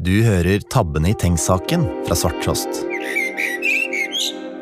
[0.00, 2.78] Du hører Tabbene i Tengs-saken fra Svarttrost.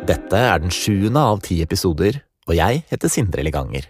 [0.08, 2.16] Dette er den sjuende av ti episoder,
[2.48, 3.86] og jeg heter Sindre Leganger.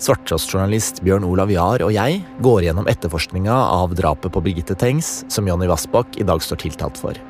[0.00, 5.50] Svarttrost-journalist Bjørn Olav Jahr og jeg går gjennom etterforskninga av drapet på Birgitte Tengs, som
[5.50, 7.20] Jonny Vassbakk i dag står tiltalt for.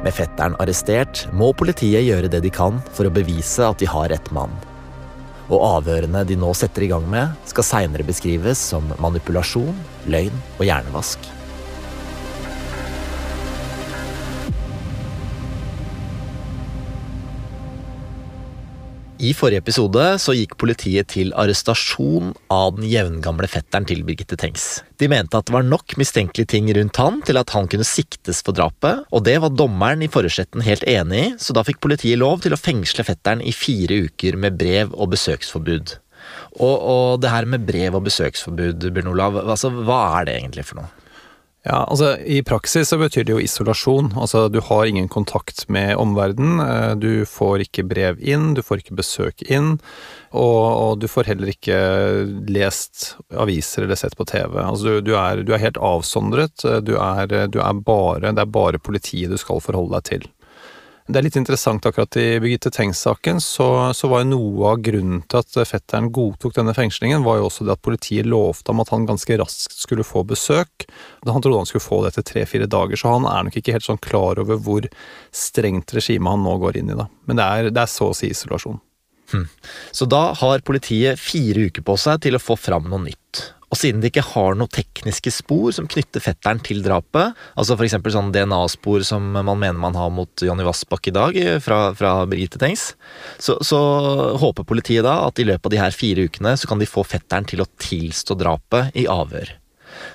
[0.00, 4.08] Med fetteren arrestert må politiet gjøre det de kan for å bevise at de har
[4.14, 4.56] rett mann.
[5.48, 9.76] Og avhørene de nå setter i gang med, skal seinere beskrives som manipulasjon,
[10.12, 11.37] løgn og hjernevask.
[19.18, 24.84] I forrige episode så gikk politiet til arrestasjon av den jevngamle fetteren til Birgitte Tengs.
[25.02, 28.44] De mente at det var nok mistenkelige ting rundt han til at han kunne siktes
[28.46, 32.22] for drapet, og det var dommeren i forhørsretten helt enig i, så da fikk politiet
[32.22, 35.96] lov til å fengsle fetteren i fire uker med brev og besøksforbud.
[36.62, 40.68] Og, og det her med brev og besøksforbud, Bjørn Olav, altså, hva er det egentlig
[40.70, 41.07] for noe?
[41.68, 44.14] Ja, altså I praksis så betyr det jo isolasjon.
[44.16, 46.62] Altså Du har ingen kontakt med omverdenen.
[46.64, 49.74] Eh, du får ikke brev inn, du får ikke besøk inn.
[50.32, 51.76] Og, og du får heller ikke
[52.48, 54.56] lest aviser eller sett på TV.
[54.64, 56.64] Altså du, du, er, du er, helt avsondret.
[56.88, 60.28] Du er, du er bare, det er bare politiet du skal forholde deg til.
[61.08, 65.22] Det er litt interessant akkurat i Birgitte Tengs-saken, så, så, var jo noe av grunnen
[65.24, 68.92] til at fetteren godtok denne fengslingen, var jo også det at politiet lovte ham at
[68.92, 70.84] han ganske raskt skulle få besøk.
[71.24, 73.88] Han trodde han skulle få det etter tre-fire dager, så han er nok ikke helt
[73.88, 74.90] sånn klar over hvor
[75.32, 77.08] strengt regime han nå går inn i, da.
[77.24, 78.76] Men det er, det er så å si isolasjon.
[79.32, 79.48] Hmm.
[79.96, 83.48] Så da har politiet fire uker på seg til å få fram noe nytt.
[83.68, 87.98] Og siden de ikke har noen tekniske spor som knytter fetteren til drapet, altså f.eks.
[88.14, 92.60] sånn DNA-spor som man mener man har mot Jonny Vassbakk i dag, fra, fra Birgitte
[92.62, 92.94] Tengs,
[93.36, 93.80] så, så,
[94.40, 97.04] håper politiet da at i løpet av de her fire ukene så kan de få
[97.04, 99.52] fetteren til å tilstå drapet i avhør.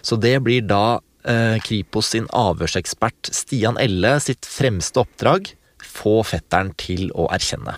[0.02, 6.74] Så det blir da eh, Kripos sin avhørsekspert Stian Elle sitt fremste oppdrag få fetteren
[6.80, 7.78] til å erkjenne.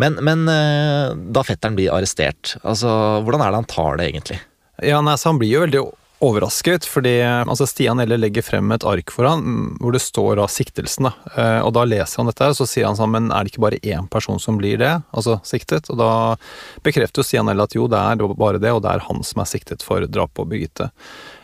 [0.00, 2.90] Men, men eh, da fetteren blir arrestert, altså
[3.22, 4.38] hvordan er det han tar det egentlig?
[4.82, 5.86] Ja, nei, så Han blir jo veldig
[6.18, 10.40] overrasket, fordi altså Stian Elle legger frem et ark for han mm, hvor det står
[10.42, 11.06] av siktelsen.
[11.06, 11.12] Da.
[11.38, 13.62] Eh, og Da leser han dette, og så sier han sånn Men er det ikke
[13.68, 14.90] bare én person som blir det?
[15.14, 15.90] Altså siktet?
[15.92, 16.10] Og da
[16.86, 19.50] bekrefter Stian Elle at jo, det er bare det, og det er han som er
[19.50, 20.90] siktet for drap på Birgitte.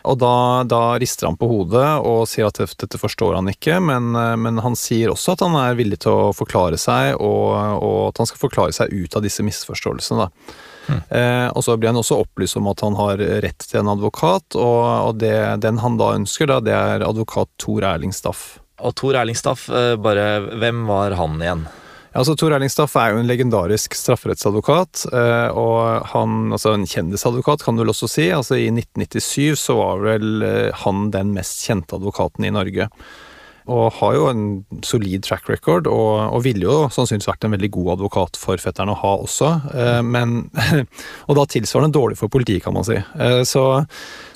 [0.05, 0.35] Og da,
[0.69, 4.59] da, rister han på hodet og sier at dette forstår han ikke, men, eh, men,
[4.65, 8.31] han sier også at han er villig til å forklare seg, og, og at han
[8.31, 10.27] skal forklare seg ut av disse misforståelsene.
[10.27, 10.63] da.
[10.91, 14.57] Eh, og så blir han også opplyst om at han har rett til en advokat,
[14.57, 18.59] og, og det, den han da ønsker, da, det er advokat Tor Erling Staff.
[18.85, 21.67] Og Tor Erling Staff, eh, bare hvem var han igjen?
[22.15, 26.87] Ja, altså Tor Erling Staff er jo en legendarisk strafferettsadvokat, eh, og han, altså en
[26.87, 28.29] kjendisadvokat kan du vel også si.
[28.31, 32.91] altså I 1997 så var vel eh, han den mest kjente advokaten i Norge
[33.65, 34.43] og har jo en
[34.85, 38.93] solid track record, og, og ville jo sannsynligvis vært en veldig god advokat for fetteren
[38.93, 40.37] å ha også, eh, men
[41.29, 42.97] Og da tilsvarende dårlig for politiet, kan man si.
[42.97, 43.65] Eh, så,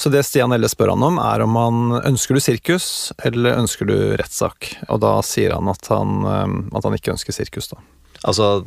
[0.01, 2.89] så, det Stian Elle spør han om, er om han ønsker du sirkus,
[3.29, 4.73] eller ønsker du rettssak?
[4.89, 7.83] Og da sier han at han, eh, at han ikke ønsker sirkus, da.
[8.27, 8.63] Altså,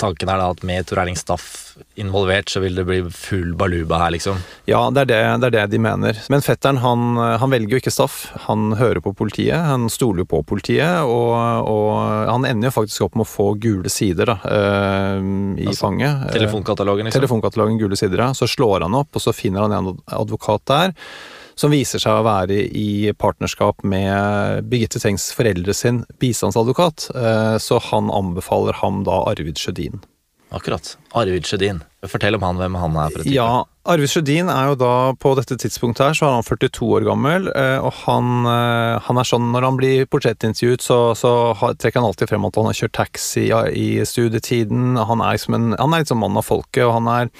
[0.00, 4.02] Tanken er da at med Tor Erling Staff involvert, så vil det bli full baluba
[4.02, 4.40] her, liksom?
[4.68, 6.18] Ja, det er det, det, er det de mener.
[6.32, 8.26] Men fetteren han, han, velger jo ikke Staff.
[8.46, 11.32] Han hører på politiet, han stoler jo på politiet, og,
[11.68, 11.92] og,
[12.28, 15.20] han ender jo faktisk opp med å få gule sider da, uh,
[15.56, 16.28] i altså, fanget.
[16.36, 17.20] Telefonkatalogen, liksom?
[17.20, 18.32] Telefonkatalogen, gule sider, ja.
[18.36, 20.96] Så slår han opp, og så finner han en advokat der
[21.54, 27.80] som viser seg å være i partnerskap med Birgitte Tengs foreldre sin bistandsadvokat, eh, så
[27.90, 30.02] han anbefaler ham da Arvid Sjødin.
[30.52, 30.96] Akkurat.
[31.16, 31.80] Arvid Sjødin.
[32.04, 33.12] Fortell om han, hvem han er.
[33.12, 36.44] for et Ja, Arvid Sjødin er jo da, på dette tidspunktet her, så er han
[36.44, 40.98] 42 år gammel, eh, og han, eh, han er sånn Når han blir portrettintervjuet, så,
[41.16, 44.98] så trekker han alltid frem at han har kjørt taxi i studietiden.
[45.00, 47.32] Han er liksom en, han er liksom mann av folket, og han er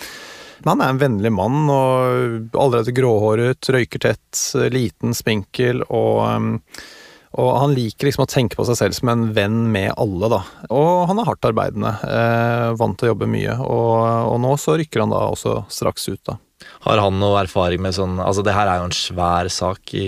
[0.68, 4.42] han er en vennlig mann og allerede gråhåret, røyker tett,
[4.74, 6.52] liten, spinkel og um,
[7.40, 10.42] og han liker liksom å tenke på seg selv som en venn med alle, da.
[10.68, 14.76] Og han er hardt arbeidende, eh, vant til å jobbe mye, og, og, nå så
[14.76, 16.36] rykker han da også straks ut, da.
[16.84, 20.04] Har han noe erfaring med sånn Altså, det her er jo en svær sak i,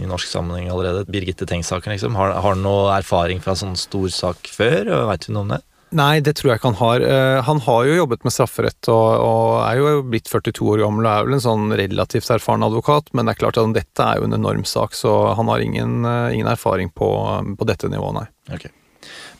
[0.00, 1.02] i norsk sammenheng allerede.
[1.04, 2.16] Birgitte Tengs-saken, liksom.
[2.16, 4.88] Har, har, han noe erfaring fra sånn stor sak før?
[5.10, 5.60] Veit du noe om det?
[5.96, 7.04] Nei, det tror jeg ikke han har.
[7.04, 11.06] Uh, han har jo jobbet med strafferett og, og, er jo blitt 42 år gammel
[11.06, 14.20] og er vel en sånn relativt erfaren advokat, men det er klart at dette er
[14.20, 17.08] jo en enorm sak, så han har ingen, uh, ingen erfaring på,
[17.56, 18.58] på, dette nivået, nei.
[18.58, 18.74] Okay.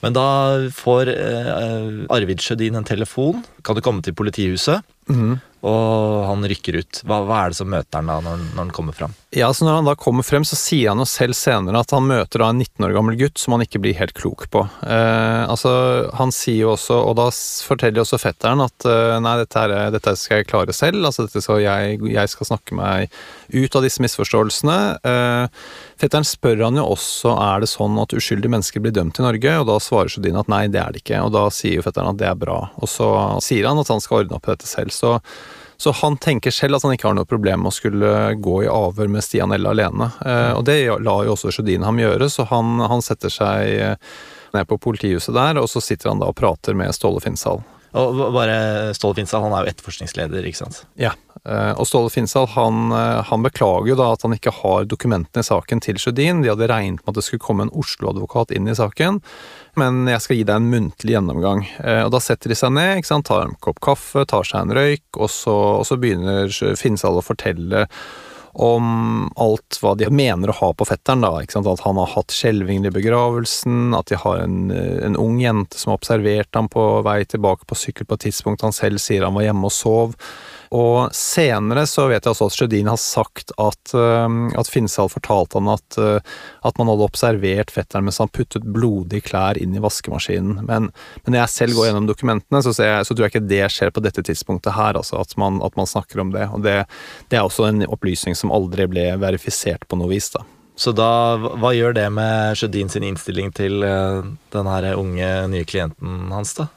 [0.00, 0.28] Men da
[0.72, 3.42] får uh, Arvid Sjødin en telefon.
[3.66, 4.86] Kan du komme til politihuset?
[5.10, 5.36] Mm.
[5.66, 7.00] Og han rykker ut.
[7.08, 9.14] Hva, hva er det som møter han da når, når han kommer fram?
[9.34, 12.06] Ja, så Når han da kommer frem, så sier han jo selv senere at han
[12.08, 14.62] møter da en 19 år gammel gutt som han ikke blir helt klok på.
[14.86, 15.72] Eh, altså,
[16.16, 17.26] Han sier jo også, og da
[17.68, 21.04] forteller også fetteren at eh, nei, dette, er, dette, skal jeg klare selv.
[21.04, 23.12] altså dette skal jeg, jeg skal snakke meg
[23.52, 24.78] ut av disse misforståelsene.
[25.12, 25.68] Eh,
[26.00, 29.58] fetteren spør han jo også er det sånn at uskyldige mennesker blir dømt i Norge,
[29.58, 31.20] og da svarer Sjødin at nei, det er det ikke.
[31.26, 32.62] Og da sier jo fetteren at det er bra.
[32.78, 33.10] Og så
[33.44, 34.94] sier han at han skal ordne opp i dette selv.
[34.94, 35.18] så
[35.80, 38.70] så han tenker selv at han ikke har noe problem med å skulle gå i
[38.70, 40.10] avhør med Stian Elle alene.
[40.26, 44.16] Eh, og det la jo også Sjødin ham gjøre, så han, han, setter seg eh,
[44.56, 47.62] ned på politihuset der, og så sitter han da og prater med Ståle Finnsal.
[47.98, 50.82] Og bare Ståle Finnsal, han er jo etterforskningsleder, ikke sant?
[50.98, 51.14] Ja.
[51.46, 52.90] Eh, og Ståle Finnsal han,
[53.30, 56.42] han, beklager jo da at han ikke har dokumentene i saken til Sjødin.
[56.42, 59.22] De hadde regnet med at det skulle komme en Oslo-advokat inn i saken
[59.78, 61.64] men jeg skal gi deg en muntlig gjennomgang.
[61.82, 65.06] Eh, og da setter de seg ned, tar en kopp kaffe, tar seg en røyk,
[65.16, 67.86] og så, og så begynner Finnsal å fortelle
[68.58, 71.22] om alt hva de mener å ha på fetteren.
[71.22, 71.30] da?
[71.38, 75.92] At han har hatt skjelving i begravelsen, at de har en, en, ung jente som
[75.92, 79.36] har observert ham på vei tilbake på sykkel på et tidspunkt han selv sier han
[79.38, 80.16] var hjemme og sov.
[80.74, 85.70] Og senere så vet jeg også at Sjødin har sagt at, at Finsal fortalte han
[85.72, 90.60] at, at man hadde observert fetteren mens han puttet blodige klær inn i vaskemaskinen.
[90.68, 90.90] Men,
[91.24, 93.94] men når jeg selv går gjennom dokumentene, så, jeg, så, tror jeg ikke det skjer
[93.94, 96.48] på dette tidspunktet her, altså at man, at man snakker om det.
[96.52, 96.78] Og det,
[97.28, 100.44] det, er også en opplysning som aldri ble verifisert på noe vis, da.
[100.78, 106.28] Så da, hva gjør det med Sjødin sin innstilling til den her unge, nye klienten
[106.30, 106.68] hans, da?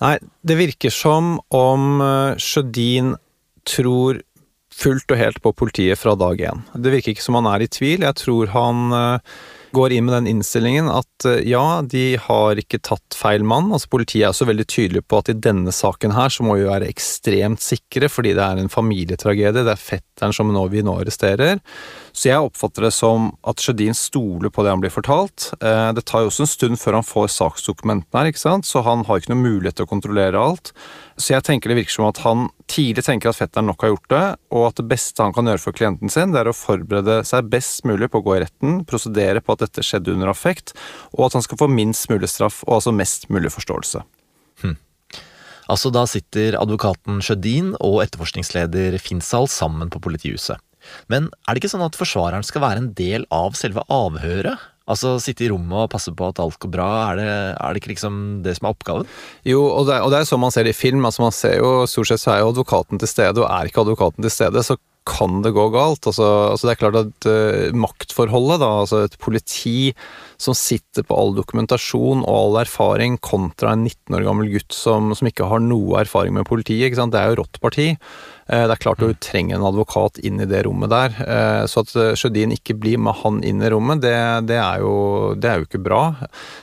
[0.00, 0.16] Nei,
[0.46, 3.14] det virker som om eh, Sjødin
[3.68, 4.22] tror
[4.80, 6.62] fullt og helt på politiet fra dag én.
[6.72, 8.06] Det virker ikke som han er i tvil.
[8.06, 9.34] Jeg tror han eh,
[9.76, 13.70] går inn med den innstillingen at eh, ja, de har ikke tatt feil mann.
[13.74, 16.68] Altså Politiet er også veldig tydelig på at i denne saken her så må vi
[16.68, 19.66] være ekstremt sikre, fordi det er en familietragedie.
[19.66, 19.88] Det er
[20.20, 21.60] fetteren som nå, vi nå arresterer.
[22.12, 25.52] Så jeg oppfatter det som at Sjødin stoler på det han blir fortalt.
[25.62, 28.66] Eh, det tar jo også en stund før han får saksdokumentene her, ikke sant?
[28.66, 30.72] så han har ikke noen mulighet til å kontrollere alt.
[31.16, 34.12] Så jeg tenker det virker som at han tidlig tenker at fetteren nok har gjort
[34.12, 34.24] det,
[34.56, 37.50] og at det beste han kan gjøre for klienten sin, det er å forberede seg
[37.52, 40.74] best mulig på å gå i retten, prosedere på at dette skjedde under affekt,
[41.16, 44.04] og at han skal få minst mulig straff, og altså mest mulig forståelse.
[45.70, 50.58] Altså Da sitter advokaten Sjødin og etterforskningsleder Finnsal sammen på politihuset.
[51.12, 54.58] Men er det ikke sånn at forsvareren skal være en del av selve avhøret?
[54.90, 57.82] Altså sitte i rommet og passe på at alt går bra, er det, er det
[57.82, 59.10] ikke liksom det som er oppgaven?
[59.46, 61.04] Jo, og det, og det er sånn man ser det i film.
[61.06, 63.84] altså man ser jo, Stort sett så er jo advokaten til stede, og er ikke
[63.84, 66.06] advokaten til stede, så kan det gå galt.
[66.06, 69.92] Altså, altså det er klart at uh, maktforholdet, da, altså et politi
[70.40, 75.10] som sitter på all dokumentasjon og all erfaring, kontra en 19 år gammel gutt som,
[75.16, 77.88] som ikke har noe erfaring med politiet, det er jo rått parti.
[78.50, 79.20] Uh, det er klart du mm.
[79.24, 81.16] trenger en advokat inn i det rommet der.
[81.22, 84.14] Uh, så at Sjødin ikke blir med han inn i rommet, det,
[84.50, 84.94] det, er jo,
[85.36, 86.02] det, er jo, ikke bra.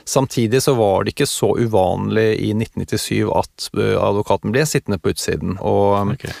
[0.06, 3.68] Samtidig så var det ikke så uvanlig i 1997 at
[3.98, 5.58] advokaten ble sittende på utsiden.
[5.58, 6.32] og okay.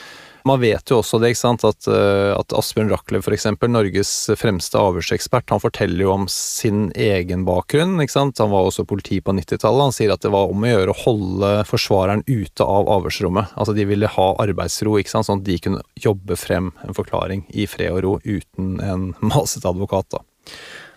[0.48, 4.80] Man vet jo også det, ikke sant, at, eh, at Asbjørn Rachlew f.eks., Norges fremste
[4.80, 7.98] avhørsekspert, han forteller jo om sin egen bakgrunn.
[8.00, 9.88] ikke sant, Han var også politi på 90-tallet.
[9.90, 13.52] Han sier at det var om å gjøre å holde forsvareren ute av avhørsrommet.
[13.56, 17.44] Altså De ville ha arbeidsro, ikke sant, sånn at de kunne jobbe frem en forklaring
[17.52, 20.16] i fred og ro uten en masete advokat.
[20.16, 20.24] da.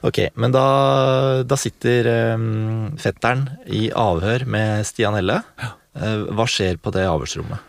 [0.08, 0.66] Ok, men da,
[1.46, 5.42] da sitter um, fetteren i avhør med Stian Helle.
[5.62, 5.76] Ja.
[5.92, 7.68] Uh, hva skjer på det avhørsrommet?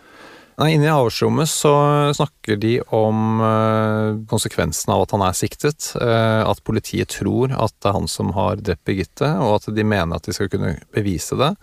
[0.61, 1.73] Nei, Inne i avhørsrommet så
[2.13, 5.89] snakker de om uh, konsekvensen av at han er siktet.
[5.97, 9.87] Uh, at politiet tror at det er han som har drept Birgitte, og at de
[9.87, 11.55] mener at de skal kunne bevise det.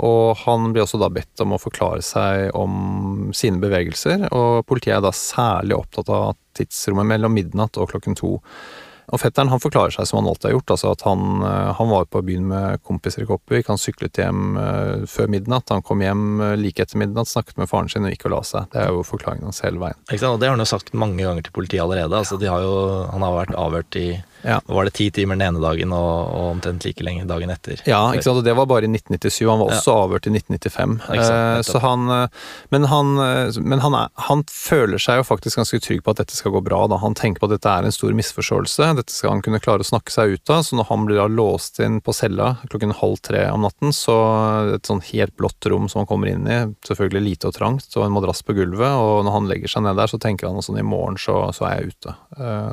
[0.00, 4.96] Og han blir også da bedt om å forklare seg om sine bevegelser, og politiet
[4.96, 8.36] er da særlig opptatt av tidsrommet mellom midnatt og klokken to.
[9.10, 10.74] Og fetteren han forklarer seg som han alltid har gjort.
[10.74, 13.68] altså at Han, eh, han var på byen med kompiser i Kopervik.
[13.70, 15.70] Han syklet hjem uh, før midnatt.
[15.74, 18.42] Han kom hjem uh, like etter midnatt, snakket med faren sin og gikk og la
[18.46, 18.70] seg.
[18.72, 19.98] Det er jo forklaringen hans hele veien.
[20.08, 20.36] Ikke sant?
[20.36, 22.16] Og Det har han jo sagt mange ganger til politiet allerede.
[22.16, 22.74] altså har jo,
[23.10, 24.08] Han har vært avhørt i
[24.42, 24.60] ja.
[24.66, 27.80] Nå var det ti timer den ene dagen og, og, omtrent like lenge dagen etter.
[27.88, 28.40] Ja, ikke sant?
[28.40, 29.44] og det var bare i 1997.
[29.48, 30.04] Han var også ja.
[30.06, 30.96] avhørt i 1995.
[31.16, 35.60] Eh, så han, eh, men han, eh, men han, er, han, føler seg jo faktisk
[35.60, 36.82] ganske trygg på at dette skal gå bra.
[36.90, 37.00] Da.
[37.04, 38.90] Han tenker på at dette er en stor misforståelse.
[39.00, 40.64] Dette skal han kunne klare å snakke seg ut av.
[40.66, 44.16] Så når han blir da låst inn på cella klokken halv tre om natten, så
[44.76, 48.06] et sånn helt blått rom som han kommer inn i, selvfølgelig lite og trangt, og
[48.06, 50.80] en madrass på gulvet, og når han legger seg ned der, så tenker han sånn
[50.80, 52.14] i morgen så, så er jeg ute.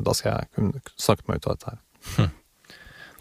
[0.03, 1.81] Da skal jeg kunne snakke meg ut av dette her.
[2.15, 2.33] Hm.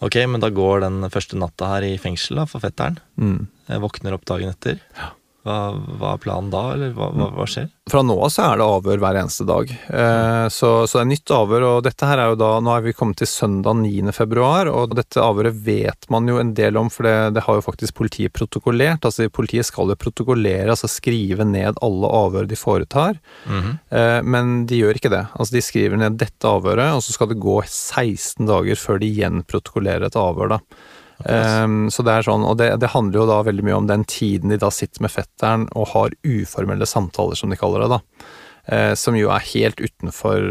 [0.04, 2.98] Ok, men da går den første natta her i fengsel da, for fetteren.
[3.16, 3.46] Mm.
[3.70, 4.82] Jeg våkner opp dagen etter.
[4.98, 5.14] Ja.
[5.46, 7.68] Hva, hva er planen da, eller hva, hva, hva skjer?
[7.86, 9.68] Fra nå av så er det avhør hver eneste dag.
[9.70, 12.82] Eh, så, så, det er nytt avhør, og dette her er jo da Nå er
[12.82, 14.10] vi kommet til søndag 9.
[14.16, 17.62] februar, og dette avhøret vet man jo en del om, for det, det har jo
[17.62, 19.06] faktisk politiet protokollert.
[19.06, 23.78] Altså Politiet skal jo protokollere, altså skrive ned alle avhør de foretar, mm -hmm.
[24.00, 25.26] eh, men de gjør ikke det.
[25.38, 29.06] Altså De skriver ned dette avhøret, og så skal det gå 16 dager før de
[29.06, 30.58] igjen protokollerer et avhør, da.
[31.24, 34.04] Um, så det er sånn, og det, det, handler jo da veldig mye om den
[34.08, 37.96] tiden de da sitter med fetteren og har uformelle samtaler, som de kaller det.
[37.96, 38.26] da.
[38.66, 40.42] Uh, som jo er helt utenfor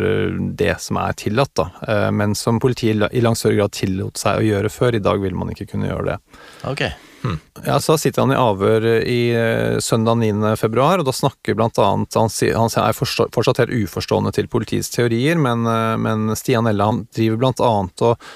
[0.55, 1.69] det som er tillatt, da.
[1.83, 4.97] Uh, men som politiet i langt større grad tillot seg å gjøre før.
[4.97, 6.17] I dag vil man ikke kunne gjøre det.
[6.71, 6.85] Ok.
[7.25, 7.37] Hm.
[7.65, 9.21] Ja, Så sitter han i avhør i
[9.81, 10.51] søndag 9.
[10.61, 15.39] februar, og da snakker blant annet Han, han er fortsatt helt uforstående til politiets teorier,
[15.41, 15.65] men,
[16.05, 18.29] men Stian Elle han driver blant annet og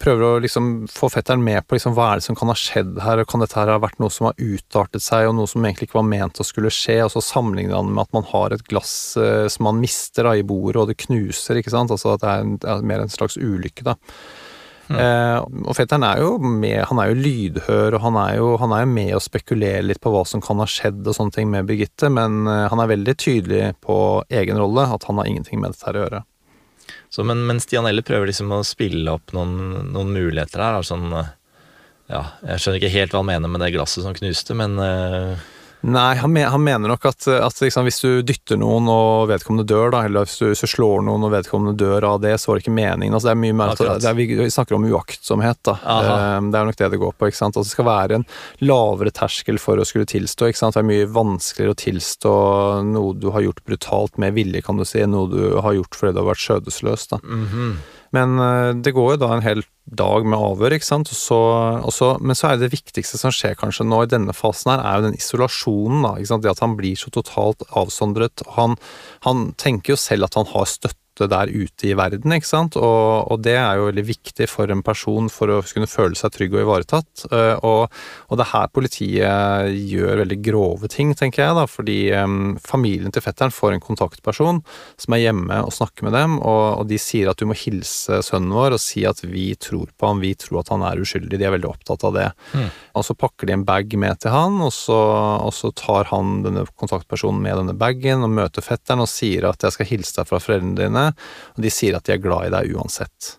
[0.00, 2.98] prøver å liksom få fetteren med på liksom hva er det som kan ha skjedd
[3.04, 5.64] her, og kan dette her ha vært noe som har utartet seg, og noe som
[5.64, 8.54] egentlig ikke var ment å skulle skje, og så sammenligner han med at man har
[8.54, 12.14] et glass eh, som man mister da, i bordet, og det knuser, ikke sant, altså
[12.14, 13.96] at det er, en, er mer en slags ulykke, da.
[14.84, 14.98] Mm.
[15.00, 18.74] Eh, og fetteren er jo med, han er jo lydhør, og han er jo, han
[18.76, 21.48] er jo med å spekulere litt på hva som kan ha skjedd og sånne ting
[21.52, 23.96] med Birgitte, men eh, han er veldig tydelig på
[24.28, 26.24] egen rolle, at han har ingenting med dette her å gjøre.
[27.14, 30.80] Så, men, men Stian Elle prøver liksom å spille opp noen, noen muligheter her.
[30.80, 30.98] Altså,
[32.10, 35.44] ja, jeg skjønner ikke helt hva han mener med det glasset som knuste, men uh,
[35.84, 39.90] Nei, han, han, mener nok at, at liksom, hvis du dytter noen og vedkommende dør,
[39.92, 42.56] da, eller hvis du, hvis du, slår noen og vedkommende dør av det, så var
[42.56, 43.12] det ikke meningen.
[43.12, 45.60] Altså, det er mye mer, det er, vi snakker om uaktsomhet.
[45.68, 45.74] Da.
[45.84, 47.28] Um, det er nok det det går på.
[47.28, 47.58] ikke sant?
[47.58, 48.24] Altså, det skal være en
[48.64, 50.48] lavere terskel for å skulle tilstå.
[50.48, 50.78] ikke sant?
[50.78, 52.36] Det er mye vanskeligere å tilstå
[52.94, 56.16] noe du har gjort brutalt med vilje, kan du si, noe du har gjort fordi
[56.16, 57.10] du har vært skjødesløs.
[57.12, 57.20] da.
[57.20, 57.76] Mm -hmm.
[58.14, 61.10] Men uh, det går jo da en hel dag med avhør, ikke sant.
[61.12, 61.40] Og så,
[61.84, 64.84] og så, men så er det viktigste som skjer kanskje nå i denne fasen her,
[64.84, 66.06] er jo den isolasjonen.
[66.06, 66.38] da?
[66.38, 68.44] Det at han blir så totalt avsondret.
[68.56, 68.78] Han,
[69.26, 72.76] han tenker jo selv at han har støtte ute der ute i verden, ikke sant.
[72.76, 76.34] Og, og, det er jo veldig viktig for en person for å kunne føle seg
[76.34, 77.26] trygg og ivaretatt.
[77.30, 77.92] Eh, og,
[78.28, 81.66] og det er her politiet gjør veldig grove ting, tenker jeg, da.
[81.70, 84.60] Fordi um, familien til fetteren får en kontaktperson
[85.00, 88.20] som er hjemme og snakker med dem, og, og de sier at du må hilse
[88.26, 91.38] sønnen vår og si at vi tror på ham, vi tror at han er uskyldig.
[91.38, 92.28] De er veldig opptatt av det.
[92.54, 92.68] Mm.
[92.98, 94.98] Og så pakker de en bag med til han, og så,
[95.44, 99.62] og så tar han denne kontaktpersonen med denne bagen og møter fetteren og sier at
[99.62, 102.54] jeg skal hilse deg fra foreldrene dine og de sier at de er glad i
[102.54, 103.34] deg uansett.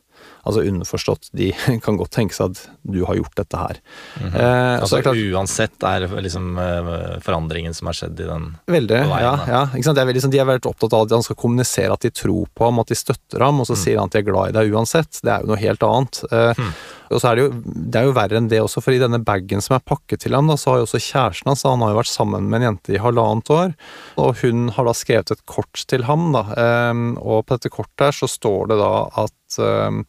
[0.46, 1.50] Altså underforstått, de
[1.86, 3.80] kan godt tenke seg at du har gjort dette her.
[4.22, 4.42] Mm -hmm.
[4.42, 9.40] eh, altså klart, uansett er liksom eh, forandringen som har skjedd i den Veldig, ja.
[9.48, 12.48] ja veldig, liksom, de er veldig opptatt av at han skal kommunisere at de tror
[12.54, 13.82] på ham, at de støtter ham, og så mm.
[13.84, 15.20] sier han at de er glad i deg uansett.
[15.24, 16.24] Det er jo noe helt annet.
[16.32, 16.72] Eh, mm.
[17.12, 19.22] Og så er det jo det er jo verre enn det også, for i denne
[19.26, 21.94] bagen som er pakket til ham, da, så har jo også kjæresten hans Han har
[21.94, 23.76] jo vært sammen med en jente i halvannet år,
[24.22, 26.46] og hun har da skrevet et kort til ham, da.
[26.92, 28.94] Um, og på dette kortet her så står det da
[29.26, 30.02] at um,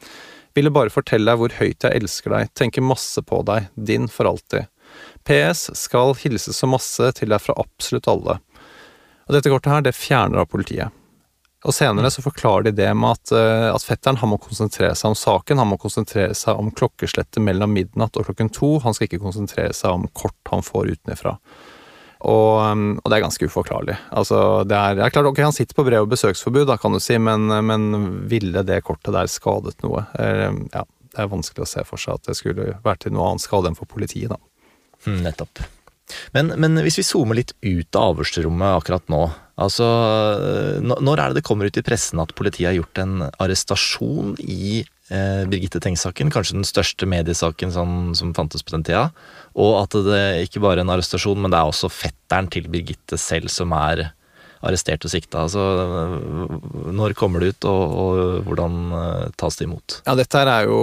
[0.57, 4.31] ville bare fortelle deg hvor høyt jeg elsker deg, tenker masse på deg, din for
[4.31, 4.71] alltid.
[5.27, 8.39] PS skal hilse så masse til deg fra absolutt alle.
[9.27, 10.95] Og dette kortet her, det fjerner av politiet.
[11.67, 15.13] Og senere så forklarer de det med at, eh, at fetteren han må konsentrere seg
[15.13, 15.59] om saken.
[15.59, 18.77] Han må konsentrere seg om klokkeslettet mellom midnatt og klokken to.
[18.85, 21.35] Han skal ikke konsentrere seg om kort han får utenfra.
[22.27, 23.97] Og, um, og, det er ganske uforklarlig.
[24.15, 26.95] Altså, det er, det er klart, ok, Han sitter på brev- og besøksforbud, da, kan
[26.95, 27.89] du si, men, men
[28.31, 30.07] ville det kortet der skadet noe?
[30.19, 33.33] Eh, ja, Det er vanskelig å se for seg at det skulle vært til noe
[33.33, 34.33] annet skade enn for politiet.
[34.33, 34.41] da.
[35.07, 35.67] Mm, nettopp.
[36.35, 39.25] Men, men, hvis vi zoomer litt ut av avhørsrommet akkurat nå
[39.57, 39.87] Altså,
[40.85, 44.83] Når er det det kommer ut i pressen at politiet har gjort en arrestasjon i
[44.83, 46.29] eh, Birgitte Tengs-saken?
[46.29, 49.07] Kanskje den største mediesaken som, som, fantes på den tida.
[49.57, 53.17] Og at det ikke bare er en arrestasjon, men det er også fetteren til Birgitte
[53.17, 54.11] selv som er
[54.65, 55.45] arrestert og sikta.
[55.45, 55.63] Altså,
[56.97, 59.99] når kommer det ut, og, og, hvordan eh, tas det imot?
[60.07, 60.81] Ja, Dette her er jo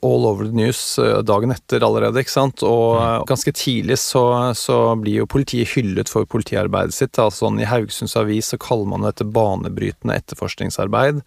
[0.00, 2.64] all over the news eh, dagen etter allerede, ikke sant.
[2.66, 3.26] Og mm.
[3.28, 4.24] ganske tidlig så,
[4.58, 7.14] så, blir jo politiet hyllet for politiarbeidet sitt.
[7.18, 11.20] Altså, sånn I Haugesunds Avis så kaller man dette banebrytende etterforskningsarbeid.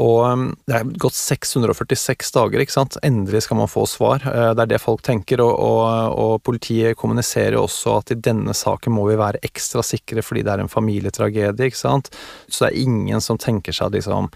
[0.00, 2.98] Og um, det er gått 646 dager, ikke sant.
[3.06, 4.24] Endelig skal man få svar.
[4.26, 5.42] Eh, det er det folk tenker.
[5.44, 10.24] Og, og, og, politiet kommuniserer også at i denne saken må vi være ekstra sikre
[10.24, 12.10] fordi det er en familietragedie, ikke sant.
[12.48, 14.30] Så det er ingen som tenker seg liksom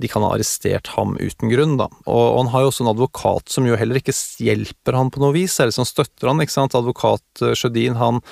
[0.00, 1.88] de kan ha arrestert ham uten grunn, da.
[2.06, 5.22] Og, og, han har jo også en advokat som jo heller ikke hjelper han på
[5.22, 6.76] noe vis, eller som støtter han, ikke sant.
[6.78, 8.22] Advokat eh, Sjødin, han,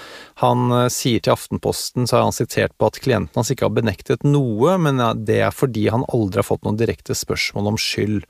[0.43, 3.75] han uh, sier til Aftenposten, så har han sitert på at klienten hans ikke har
[3.77, 8.25] benektet noe, men det er fordi han aldri har fått noen direkte spørsmål om skyld.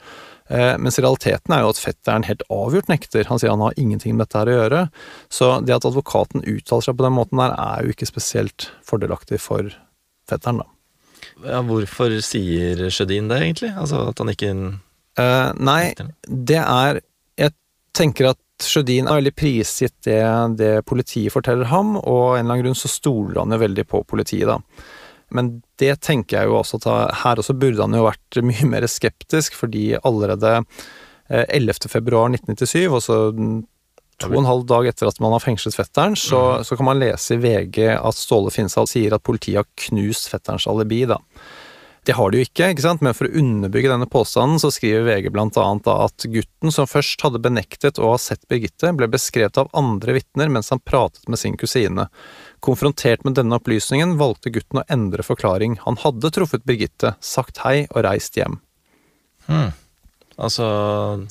[0.48, 3.28] Uh, mens realiteten er jo at fetteren helt avgjort nekter.
[3.28, 4.86] Han sier han har ingenting med dette her å gjøre.
[5.32, 9.42] Så det at advokaten uttaler seg på den måten der, er jo ikke spesielt fordelaktig
[9.44, 9.70] for
[10.28, 10.72] fetteren, da.
[11.46, 13.70] Ja, hvorfor sier Sjødin det, egentlig?
[13.78, 15.94] Altså at han ikke uh, Nei,
[16.26, 17.00] det er
[17.38, 17.54] Jeg
[17.96, 20.18] tenker at Sjødin er veldig prisgitt det,
[20.58, 23.84] det, politiet forteller ham, og av en eller annen grunn så stoler han jo veldig
[23.86, 24.58] på politiet, da.
[25.34, 28.88] Men det tenker jeg jo også at her også burde han jo vært mye mer
[28.90, 30.62] skeptisk, fordi allerede
[31.28, 31.70] 11.
[31.70, 33.18] Eh, februar 1997, altså
[34.18, 36.66] to og en halv dag etter at man har fengslet fetteren, så, mm.
[36.66, 40.66] så kan man lese i VG at Ståle Finnsal sier at politiet har knust fetterens
[40.70, 41.20] alibi, da.
[42.08, 43.02] Det har de jo ikke, ikke sant?
[43.04, 46.88] men for å underbygge denne påstanden så skriver VG blant annet da at gutten som
[46.88, 51.28] først hadde benektet å ha sett Birgitte, ble beskrevet av andre vitner mens han pratet
[51.28, 52.06] med sin kusine.
[52.64, 55.76] Konfrontert med denne opplysningen valgte gutten å endre forklaring.
[55.84, 58.56] Han hadde truffet Birgitte, sagt hei og reist hjem.
[59.44, 59.76] Hmm.
[60.38, 60.66] Altså,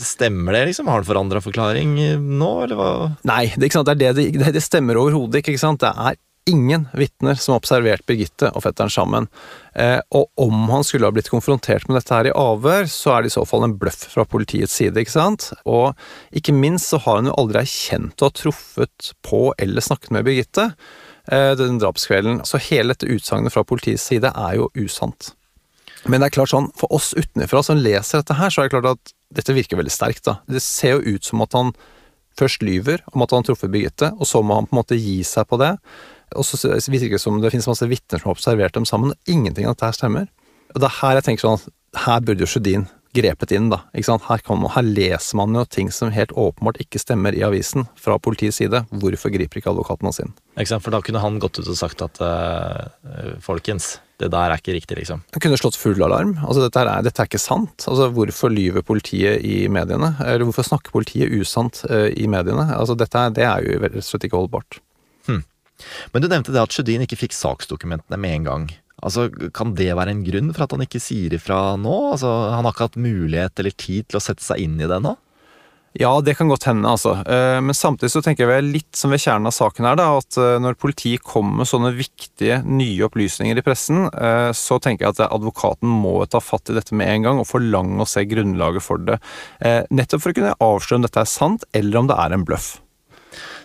[0.04, 0.90] Stemmer det, liksom?
[0.92, 2.92] Har han forandra forklaring nå, eller hva?
[3.30, 3.92] Nei, det, ikke sant?
[3.96, 5.56] det, er det, det stemmer overhodet ikke.
[5.56, 5.84] ikke sant?
[5.84, 9.28] Det er ingen vitner som har observert Birgitte og fetteren sammen.
[9.76, 13.24] Eh, og om han skulle ha blitt konfrontert med dette her i avhør, så er
[13.24, 15.50] det i så fall en bløff fra politiets side, ikke sant?
[15.68, 15.92] Og
[16.36, 20.28] ikke minst så har han jo aldri erkjent å ha truffet på eller snakket med
[20.28, 22.44] Birgitte eh, den drapskvelden.
[22.48, 25.34] Så hele dette utsagnet fra politiets side er jo usant.
[26.08, 28.76] Men det er klart sånn, for oss utenfra som leser dette her, så er det
[28.78, 30.24] klart at dette virker veldig sterkt.
[30.28, 30.40] da.
[30.48, 31.74] Det ser jo ut som at han
[32.38, 35.00] først lyver om at han har truffet Birgitte, og så må han på en måte
[35.00, 35.74] gi seg på det.
[36.38, 36.60] Og så
[36.92, 39.76] virker det som det finnes masse vitner som har observert dem sammen, og ingenting av
[39.76, 40.30] dette her stemmer.
[40.76, 42.88] Og det er her jeg tenker sånn at her burde jo Sjødin
[43.18, 43.82] grepet inn, da.
[43.96, 44.26] Ikke sant?
[44.28, 48.20] Her, man, her, leser man jo ting som helt åpenbart ikke stemmer i avisen, fra
[48.22, 48.84] politiets side.
[48.92, 50.36] Hvorfor griper ikke advokaten hans inn?
[50.60, 54.58] Ikke For da kunne han gått ut og sagt at uh, folkens, det der er
[54.58, 55.22] ikke riktig, liksom.
[55.36, 56.36] Han kunne slått full alarm.
[56.42, 57.86] Altså, dette er, dette er ikke sant.
[57.86, 60.16] Altså, hvorfor lyver politiet i mediene?
[60.26, 62.66] Eller hvorfor snakker politiet usant uh, i mediene?
[62.74, 64.80] Altså, dette det er jo rett og slett ikke holdbart.
[65.30, 65.44] Hmm.
[66.14, 68.68] Men du nevnte det at Sjødin ikke fikk saksdokumentene med en gang.
[69.06, 71.96] Altså, Kan det være en grunn for at han ikke sier ifra nå?
[72.16, 75.02] Altså, Han har ikke hatt mulighet eller tid til å sette seg inn i det
[75.04, 75.14] nå?
[75.96, 77.16] Ja, det kan godt hende, altså.
[77.26, 80.10] Eh, men samtidig så tenker jeg vel litt som ved kjernen av saken her, da,
[80.20, 85.08] at eh, når politiet kommer med sånne viktige nye opplysninger i pressen, eh, så tenker
[85.08, 88.26] jeg at advokaten må ta fatt i dette med en gang og forlange å se
[88.30, 89.18] grunnlaget for det.
[89.94, 92.70] Nettopp for å kunne avsløre om dette er sant, eller om det er en bløff.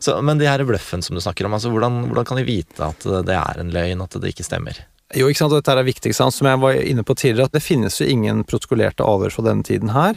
[0.03, 2.87] Så, men de her bløffen som du snakker om, altså, hvordan, hvordan kan de vite
[2.87, 4.81] at det er en løgn, at det ikke stemmer?
[5.13, 6.33] Jo, ikke sant, dette er viktig, sant?
[6.33, 9.67] som jeg var inne på tidligere, at det finnes jo ingen protokollerte avhør fra denne
[9.67, 10.17] tiden her.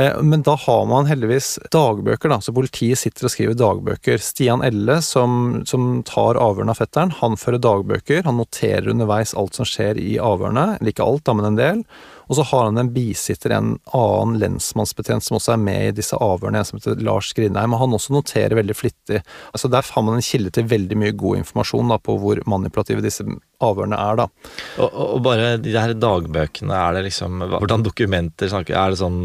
[0.00, 4.22] Eh, men da har man heldigvis dagbøker, da, så politiet sitter og skriver dagbøker.
[4.24, 8.24] Stian Elle, som, som tar avhørene av fetteren, han fører dagbøker.
[8.24, 11.84] Han noterer underveis alt som skjer i avhørene, ikke alt, da, men en del.
[12.30, 16.14] Og så har han en bisitter, en annen lensmannsbetjent som også er med i disse
[16.14, 19.18] avhørene, en som heter Lars Grindheim, og han også noterer veldig flittig.
[19.50, 23.02] Altså Der har man en kilde til veldig mye god informasjon da, på hvor manipulative
[23.02, 23.26] disse
[23.60, 24.28] avhørene er, da.
[24.78, 29.18] Og, og bare de her dagbøkene, er det liksom Hvordan dokumenter snakker Er det sånn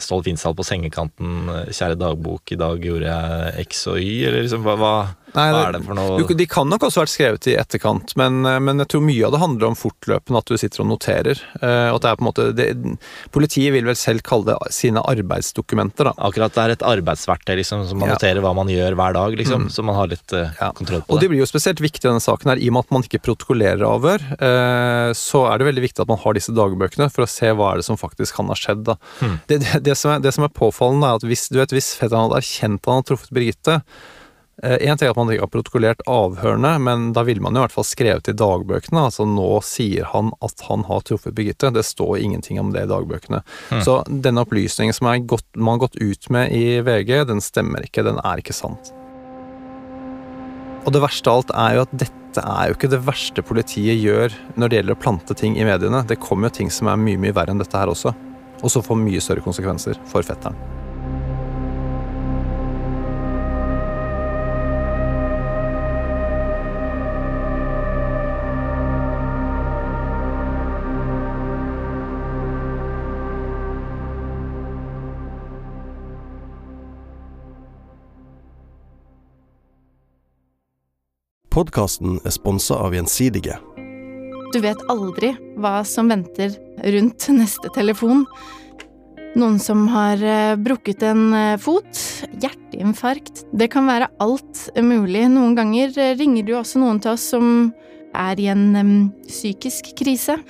[0.00, 4.66] Stolt Finshall på sengekanten, kjære dagbok, i dag gjorde jeg X og Y, eller liksom
[4.66, 4.92] hva
[5.36, 8.40] Nei, Hva er det for noe De kan nok også vært skrevet i etterkant, men,
[8.48, 11.40] eh, men, jeg tror mye av det handler om fortløpende at du sitter og noterer.
[11.62, 12.68] Uh, at det er på en måte det,
[13.34, 16.10] Politiet vil vel selv kalle det sine arbeidsdokumenter.
[16.10, 16.14] da.
[16.28, 18.18] Akkurat, det er et arbeidsverktøy liksom, som man ja.
[18.18, 19.72] noterer hva man gjør hver dag, liksom, mm.
[19.74, 20.70] så man har litt uh, ja.
[20.76, 21.14] kontroll på det.
[21.14, 23.06] Og det blir jo spesielt viktig i denne saken her, i og med at man
[23.06, 27.26] ikke protokollerer avhør, uh, så er det veldig viktig at man har disse dagbøkene for
[27.26, 28.86] å se hva er det som faktisk kan ha skjedd.
[28.90, 28.98] da.
[29.20, 29.36] Mm.
[29.46, 31.94] Det, det, det, som er, det, som er, påfallende, er at hvis du vet, hvis
[31.98, 33.80] fetteren hadde erkjent at han hadde truffet Birgitte,
[34.62, 37.62] Én eh, ting er at man ikke har protokollert avhørene, men da ville man i
[37.62, 39.06] hvert fall skrevet i dagbøkene.
[39.08, 41.70] Altså nå sier han at han har truffet Birgitte.
[41.72, 43.40] Det står ingenting om det i dagbøkene.
[43.70, 43.80] Mm.
[43.86, 48.04] Så denne opplysningen som gått, man har gått ut med i VG, den stemmer ikke.
[48.04, 48.92] Den er ikke sant.
[50.84, 53.96] Og det verste av alt er jo at dette er jo ikke det verste politiet
[54.00, 56.04] gjør når det gjelder å plante ting i mediene.
[56.04, 58.12] Det kommer jo ting som er mye, mye verre enn dette her også.
[58.60, 60.79] Og som får mye større konsekvenser for fetteren.
[81.60, 83.58] Podkasten er sponsa av Gjensidige.
[84.54, 86.54] Du vet aldri hva som venter
[86.94, 88.22] rundt neste telefon.
[89.36, 92.00] Noen som har eh, brukket en eh, fot,
[92.40, 95.26] hjerteinfarkt Det kan være alt mulig.
[95.36, 97.70] Noen ganger eh, ringer jo også noen til oss som
[98.16, 100.40] er i en psykisk krise.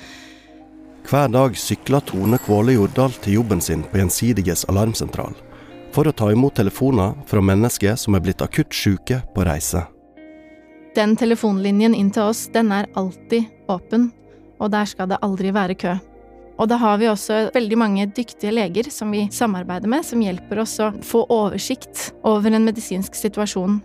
[1.11, 5.35] Hver dag sykler Tone Kvåle Jordal til jobben sin på Gjensidiges alarmsentral
[5.91, 9.89] for å ta imot telefoner fra mennesker som er blitt akutt syke på reise.
[10.97, 14.09] Den telefonlinjen inn til oss, den er alltid åpen,
[14.59, 15.95] og der skal det aldri være kø.
[16.61, 20.61] Og da har vi også veldig mange dyktige leger som vi samarbeider med, som hjelper
[20.61, 23.79] oss å få oversikt over en medisinsk situasjon.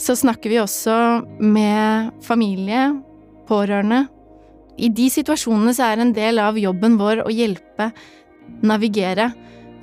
[0.00, 0.94] Så snakker vi også
[1.42, 2.86] med familie,
[3.50, 4.06] pårørende.
[4.80, 7.90] I de situasjonene så er en del av jobben vår å hjelpe,
[8.64, 9.28] navigere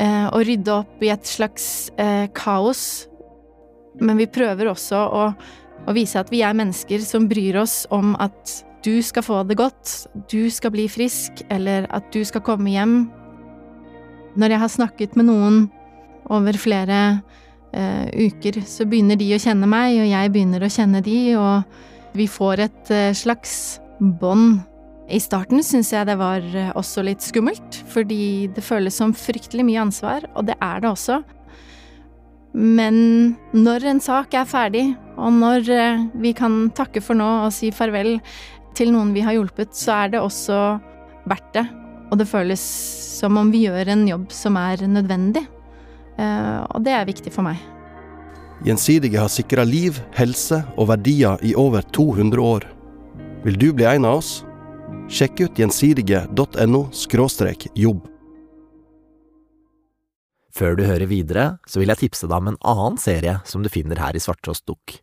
[0.02, 3.06] eh, og rydde opp i et slags eh, kaos.
[4.02, 5.24] Men vi prøver også å,
[5.88, 9.58] å vise at vi er mennesker som bryr oss om at du skal få det
[9.60, 13.00] godt, du skal bli frisk, eller at du skal komme hjem.
[14.38, 15.60] Når jeg har snakket med noen
[16.34, 17.02] over flere
[17.74, 22.18] eh, uker, så begynner de å kjenne meg, og jeg begynner å kjenne de, og
[22.18, 24.62] vi får et eh, slags bånd.
[25.08, 29.66] I starten syns jeg det var eh, også litt skummelt, fordi det føles som fryktelig
[29.68, 31.22] mye ansvar, og det er det også.
[32.58, 37.54] Men når en sak er ferdig, og når eh, vi kan takke for nå og
[37.54, 38.16] si farvel
[38.78, 40.58] til noen vi har hjulpet, så er det også
[41.30, 41.66] verdt det.
[42.10, 42.64] Og det føles
[43.20, 45.46] som om vi gjør en jobb som er nødvendig.
[46.18, 47.62] Eh, og det er viktig for meg.
[48.66, 52.66] Gjensidige har sikra liv, helse og verdier i over 200 år.
[53.46, 54.40] Vil du bli en av oss?
[55.14, 56.88] Sjekk ut gjensidige.no
[57.78, 58.17] jobb.
[60.58, 63.70] Før du hører videre, så vil jeg tipse deg om en annen serie som du
[63.70, 64.96] finner her i Svarttrost Dukk.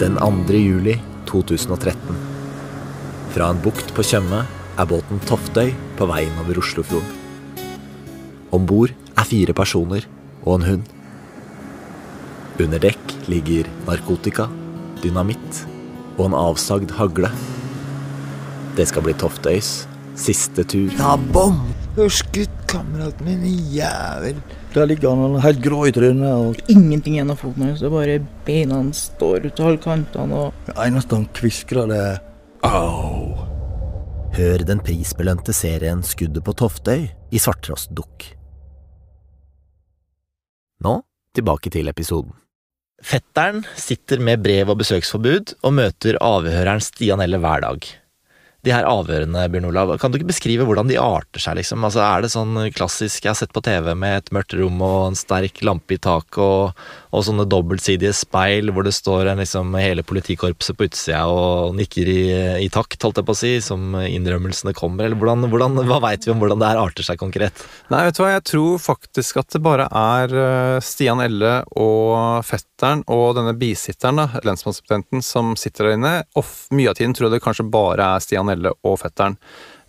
[0.00, 0.56] Den 2.
[0.56, 0.94] juli
[1.28, 2.22] 2013.
[3.34, 4.46] Fra en bukt på Tjøme
[4.80, 7.18] er båten Toftøy på vei innover Oslofjorden.
[8.56, 10.08] Om bord er fire personer
[10.46, 10.88] og en hund.
[12.64, 14.48] Under dekk ligger narkotika,
[15.04, 15.60] dynamitt
[16.16, 17.30] og en avsagd hagle.
[18.76, 19.70] Det skal bli Toftøys
[20.20, 20.90] siste tur.
[20.98, 21.60] Ja, bom!
[21.96, 23.44] Du har skutt kameraten min,
[23.74, 24.38] jævel.
[24.74, 26.30] Der ligger han helt grå i trynet.
[26.30, 27.82] og Ingenting igjen av foten hans.
[27.82, 30.42] Bare beina hans står ut av alle kantene.
[30.44, 32.20] og Det eneste han kviskrer, det er
[32.68, 33.46] au.
[34.36, 38.28] Hør den prisbelønte serien Skuddet på Toftøy i svarttrostdukk.
[40.86, 41.00] Nå
[41.34, 42.39] tilbake til episoden.
[43.00, 47.86] Fetteren sitter med brev og besøksforbud og møter avhøreren Stian Elle hver dag.
[48.66, 51.84] De her avhørene, Bjørn Olav, kan du ikke beskrive hvordan de arter seg, liksom?
[51.86, 54.98] Altså, er det sånn klassisk jeg har sett på TV med et mørkt rom og
[55.08, 59.72] en sterk lampe i taket og, og sånne dobbeltsidige speil hvor det står en, liksom,
[59.80, 62.20] hele politikorpset på utsida og nikker i,
[62.66, 66.28] i takt, holdt jeg på å si, som innrømmelsene kommer, eller hvordan, hvordan, hva veit
[66.28, 67.64] vi om hvordan det her arter seg konkret?
[67.92, 72.44] Nei, vet du hva, jeg tror faktisk at det bare er eh, Stian Elle og
[72.46, 76.14] fetteren og denne bisitteren, da, lensmannsbetjenten, som sitter der inne.
[76.38, 76.46] Og
[76.76, 79.36] mye av tiden tror jeg det kanskje bare er Stian Elle og fetteren.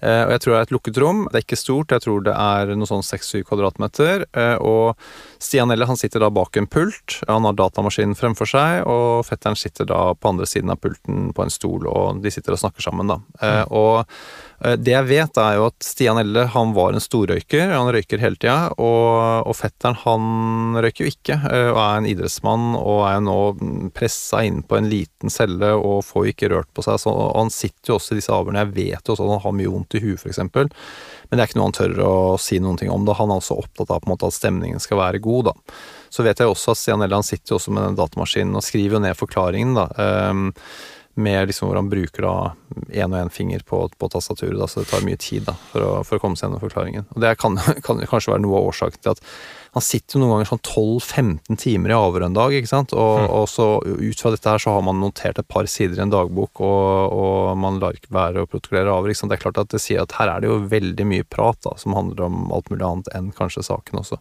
[0.02, 1.24] Eh, og jeg tror det er et lukket rom.
[1.30, 4.26] Det er ikke stort, jeg tror det er noe sånn 6-7 kvadratmeter.
[4.34, 4.98] Eh, og
[5.42, 9.60] Stian Elle han sitter da bak en pult, han har datamaskinen fremfor seg, og fetteren
[9.60, 12.86] sitter da på andre siden av pulten på en stol, og de sitter og snakker
[12.86, 13.20] sammen, da.
[13.42, 13.74] Mm.
[13.78, 14.08] og
[14.62, 17.72] det jeg vet, er jo at Stian Elle han var en storrøyker.
[17.74, 18.70] Han røyker hele tida.
[18.78, 21.38] Og, og fetteren han røyker jo ikke,
[21.72, 23.38] og er en idrettsmann og er jo nå
[23.98, 27.02] pressa inn på en liten celle og får jo ikke rørt på seg.
[27.02, 28.62] Så, han sitter jo også i disse avhørene.
[28.68, 30.44] Jeg vet jo også at han har mye vondt i huet, f.eks.
[30.46, 33.18] Men det er ikke noe han tør å si noen ting om Da.
[33.18, 35.82] Han er også opptatt av på en måte at stemningen skal være god, da.
[36.12, 38.66] Så vet jeg også at Stian Elle han sitter jo også med den datamaskinen og
[38.68, 39.88] skriver jo ned forklaringen, da.
[40.30, 40.50] Um,
[41.20, 42.36] med liksom hvor han bruker da
[42.96, 45.84] én og én finger på, på tastaturet, da, så det tar mye tid da, for,
[45.84, 47.08] å, for å komme seg gjennom forklaringen.
[47.12, 49.26] Og Det kan, kan kanskje være noe av årsaken til at
[49.72, 52.96] han sitter jo noen ganger sånn 12-15 timer i avhør en dag, ikke sant.
[52.96, 56.04] Og, og, så ut fra dette her så har man notert et par sider i
[56.04, 59.14] en dagbok, og, og man lar ikke være å protokollere avhør.
[59.14, 59.32] Ikke sant?
[59.32, 61.78] Det er klart at det sier at her er det jo veldig mye prat da,
[61.80, 64.20] som handler om alt mulig annet enn kanskje saken også.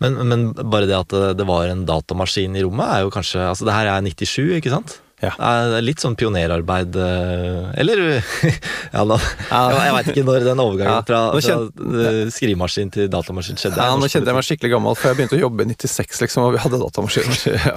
[0.00, 3.44] Men, men bare det at det, det var en datamaskin i rommet, er jo kanskje
[3.44, 4.96] Altså, det her er 97, ikke sant?
[5.20, 5.34] Ja.
[5.36, 8.00] Er litt sånn pionerarbeid eh, Eller
[8.94, 9.18] Ja, nå,
[9.50, 11.58] Jeg veit ikke når den overgangen fra, fra
[12.06, 13.76] eh, skrivemaskin til datamaskin skjedde.
[13.76, 16.46] Ja, nå kjente jeg meg skikkelig gammel, for jeg begynte å jobbe i 96, liksom,
[16.48, 17.28] og vi hadde datamaskin.
[17.60, 17.76] Ja.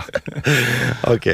[1.12, 1.28] Ok.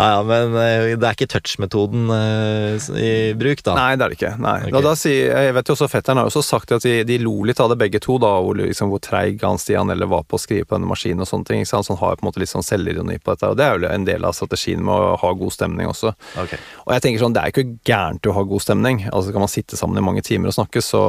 [0.00, 3.74] Ja, ja, men eh, det er ikke touch-metoden eh, i bruk, da.
[3.76, 4.32] Nei, det er det ikke.
[4.40, 4.56] Nei.
[4.70, 4.72] Ok.
[4.72, 7.34] Da, da jeg vet jo også Fetteren har jo også sagt at de, de lo
[7.48, 10.38] litt av det begge to, da, hvor, liksom, hvor treig han Stian eller var på
[10.38, 11.66] å skrive på denne maskinen og sånne ting.
[11.68, 13.90] Så han har på en måte litt sånn selvironi på dette, og det er jo
[13.90, 16.14] en del av strategien med å ha god stemning også.
[16.46, 16.62] Okay.
[16.86, 19.04] Og jeg tenker sånn, Det er ikke gærent å ha god stemning.
[19.12, 21.04] altså Kan man sitte sammen i mange timer og snakke, så,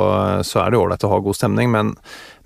[0.47, 1.71] så er det ålreit å ha god stemning.
[1.73, 1.95] Men,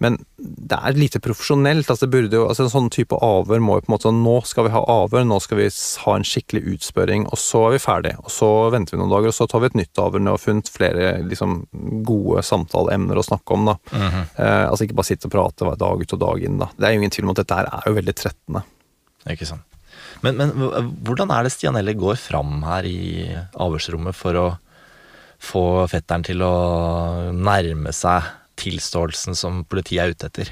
[0.03, 1.88] men det er lite profesjonelt.
[1.89, 4.17] altså det burde jo, altså En sånn type avhør må jo på en måte sånn,
[4.25, 5.67] Nå skal vi ha avhør, nå skal vi
[6.03, 8.12] ha en skikkelig utspørring, og så er vi ferdig.
[8.23, 10.36] Og så venter vi noen dager, og så tar vi et nytt avhør når vi
[10.36, 11.55] har funnet flere liksom,
[12.08, 13.69] gode samtaleemner å snakke om.
[13.71, 13.77] da.
[14.36, 16.60] eh, altså Ikke bare sitte og prate hver dag ut og dag inn.
[16.60, 16.69] da.
[16.75, 18.65] Det er jo ingen tvil om at dette her er jo veldig trettende.
[19.31, 19.63] Ikke sant.
[20.23, 20.51] Men, men
[21.05, 22.99] hvordan er det Stian Elle går fram her i
[23.55, 24.47] avhørsrommet for å
[25.45, 26.53] få fetteren til å
[27.36, 28.23] nærme seg
[28.60, 30.52] tilståelsen som politiet er ute etter?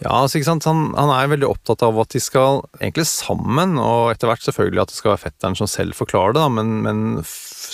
[0.00, 3.76] Ja, altså ikke sant, han, han er veldig opptatt av at de skal egentlig sammen,
[3.76, 6.78] og etter hvert selvfølgelig at det skal være fetteren som selv forklarer det, da, men,
[6.86, 7.02] men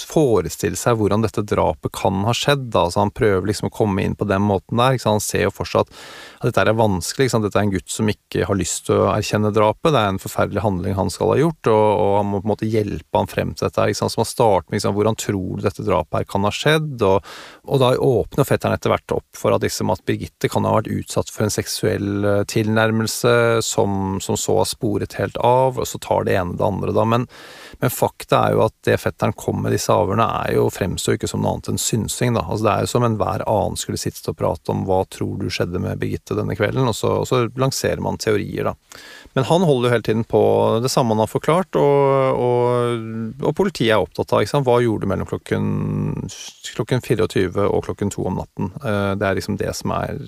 [0.08, 2.68] forestille seg hvordan dette drapet kan ha skjedd.
[2.74, 2.86] Da.
[2.86, 4.98] Altså, han prøver liksom å komme inn på den måten der.
[5.06, 5.92] Han ser jo fortsatt
[6.40, 7.30] at dette er vanskelig.
[7.32, 9.92] Dette er en gutt som ikke har lyst til å erkjenne drapet.
[9.94, 12.52] Det er en forferdelig handling han skal ha gjort, og, og han må på en
[12.52, 13.88] måte hjelpe han frem til dette.
[13.96, 17.32] Så man starter med liksom, hvordan tror du dette drapet her kan ha skjedd, og,
[17.66, 20.92] og da åpner fetteren etter hvert opp for at, liksom, at Birgitte kan ha vært
[20.92, 26.00] utsatt for en seksuell eh, tilnærmelse som, som så har sporet helt av, og så
[26.02, 27.06] tar det ene det andre, da.
[27.08, 27.26] Men,
[27.82, 31.28] men fakta er jo at det fetteren kom med disse avhørene, er jo fremstår ikke
[31.30, 32.42] som noe annet enn synsing, da.
[32.46, 35.46] Altså, det er jo som enhver annen skulle sitte og prate om hva tror du
[35.52, 39.02] skjedde med Birgitte denne kvelden, og så, og så lanserer man teorier, da.
[39.36, 40.42] Men han holder jo hele tiden på
[40.82, 44.66] det samme han har forklart, og, og, og politiet er opptatt av ikke sant?
[44.68, 45.66] hva gjorde mellom klokken,
[46.76, 48.72] klokken 24 og klokken 2 om natten.
[48.80, 50.18] Eh, Det er liksom det som er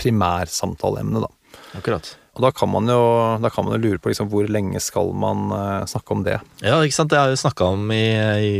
[0.00, 1.60] primærsamtaleemnet, da.
[1.78, 2.16] Akkurat.
[2.36, 3.00] Og da kan man jo,
[3.42, 6.36] da kan man jo lure på liksom, hvor lenge skal man uh, snakke om det.
[6.62, 7.10] Ja, ikke sant.
[7.10, 8.04] Det har vi snakka om i,
[8.46, 8.52] i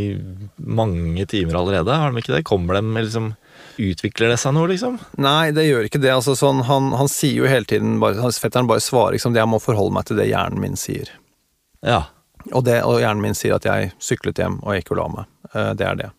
[0.58, 2.46] mange timer allerede, har de ikke det?
[2.48, 3.34] Kommer de liksom
[3.80, 4.98] Utvikler det seg noe, liksom?
[5.22, 6.10] Nei, det gjør ikke det.
[6.12, 9.48] Altså, sånn, han, han sier jo hele tiden bare, Fetteren bare svarer liksom, det jeg
[9.48, 11.08] må forholde meg til det hjernen min sier.
[11.86, 12.02] Ja.
[12.50, 15.30] Og, det, og hjernen min sier at jeg syklet hjem og gikk og la meg.
[15.54, 16.10] Uh, Det er det.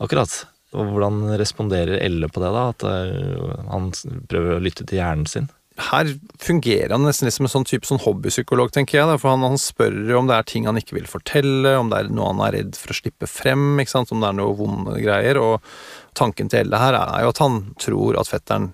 [0.00, 0.32] Akkurat.
[0.72, 2.62] Og hvordan responderer Elle på det, da?
[2.72, 3.90] At øh, han
[4.30, 5.50] prøver å lytte til hjernen sin?
[5.80, 6.10] Her
[6.42, 9.08] fungerer han nesten litt som en sånn type sånn hobbypsykolog, tenker jeg.
[9.08, 12.02] Da, for han, han spør om det er ting han ikke vil fortelle, om det
[12.02, 14.12] er noe han er redd for å slippe frem, ikke sant?
[14.12, 15.40] om det er noe vonde greier.
[15.40, 15.64] Og
[16.18, 18.72] tanken til Elle her er jo at han tror at fetteren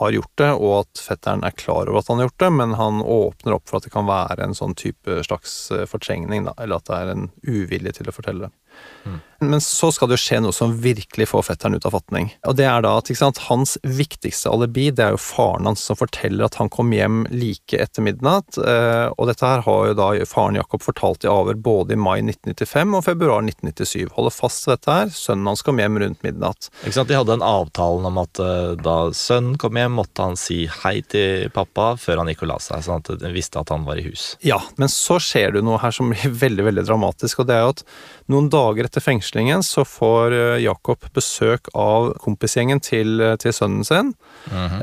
[0.00, 2.76] har gjort det, og at fetteren er klar over at han har gjort det, men
[2.78, 6.54] han åpner opp for at det kan være en sånn type slags eh, fortrengning, da,
[6.56, 9.18] eller at det er en uvilje til å fortelle det.
[9.40, 12.26] Men så skal det jo skje noe som virkelig får fetteren ut av fatning.
[12.44, 15.96] Og det er da at sant, hans viktigste alibi det er jo faren hans som
[15.96, 18.58] forteller at han kom hjem like etter midnatt.
[18.60, 22.18] eh, Og dette her har jo da faren Jakob fortalt i avhør både i mai
[22.20, 24.12] 1995 og februar 1997.
[24.18, 25.08] Holder fast ved dette her.
[25.16, 26.68] Sønnen hans kom hjem rundt midnatt.
[26.84, 27.08] Ikke sant?
[27.08, 30.98] De hadde en avtalen om at øh, da sønnen kom hjem, måtte han si hei
[31.00, 33.96] til pappa før han gikk og la seg, sånn at de visste at han var
[33.96, 34.34] i hus.
[34.44, 37.56] Ja, men så skjer det jo noe her som blir veldig veldig dramatisk, og det
[37.56, 37.84] er jo at
[38.30, 43.86] noen dager etter fengslingen så får eh, Jakob besøk av kompisgjengen til, eh, til sønnen
[43.86, 44.12] sin.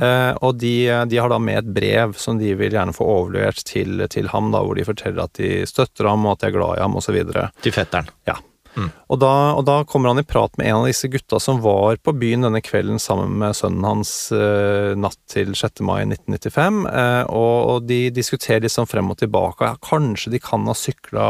[0.03, 0.75] eh, og de,
[1.09, 4.51] de har da med et brev som de vil gjerne få overlevert til, til ham,
[4.53, 6.97] da, hvor de forteller at de støtter ham og at de er glad i ham
[6.99, 7.17] osv.
[7.65, 8.09] Til fetteren.
[8.29, 8.37] Ja.
[8.85, 11.97] Og, da, og da kommer han i prat med en av disse gutta som var
[12.03, 15.81] på byen denne kvelden sammen med sønnen hans eh, natt til 6.
[15.87, 19.71] mai 1995, eh, og, og de diskuterer liksom frem og tilbake.
[19.71, 21.29] Ja, kanskje de kan ha sykla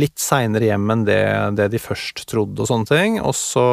[0.00, 1.24] litt seinere hjem enn det,
[1.60, 3.20] det de først trodde, og sånne ting.
[3.22, 3.66] Og så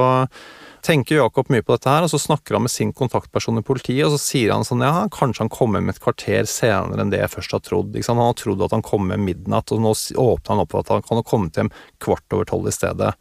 [0.85, 4.05] tenker Jakob mye på dette her, og så snakker han med sin kontaktperson i politiet,
[4.07, 7.21] og så sier han sånn ja, kanskje han kommer med et kvarter senere enn det
[7.21, 7.99] jeg først har trodd.
[8.07, 11.05] Han har trodd at han kommer midnatt, og nå åpner han opp for at han
[11.05, 11.71] kan ha kommet hjem
[12.03, 13.13] kvart over tolv i stedet.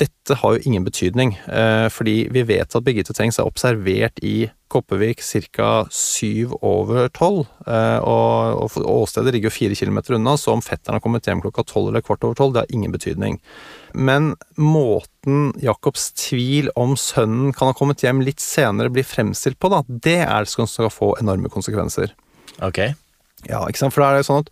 [0.00, 4.50] Dette har jo ingen betydning, eh, fordi vi vet at Birgitte Tengs er observert i
[4.68, 5.86] Kopervik ca.
[5.90, 11.00] syv over tolv, eh, og, åstedet ligger jo fire kilometer unna, så om fetteren har
[11.00, 13.38] kommet hjem klokka tolv eller kvart over tolv, det har ingen betydning.
[13.94, 19.70] Men måten Jacobs tvil om sønnen kan ha kommet hjem litt senere blir fremstilt på,
[19.70, 22.10] da, det er det som skal få enorme konsekvenser.
[22.60, 22.82] Ok.
[23.46, 23.94] Ja, ikke sant?
[23.94, 24.50] For er det sånn at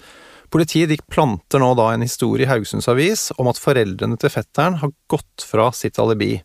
[0.54, 4.76] Politiet de planter nå da en historie i Haugesunds Avis om at foreldrene til fetteren
[4.78, 6.36] har gått fra sitt alibi.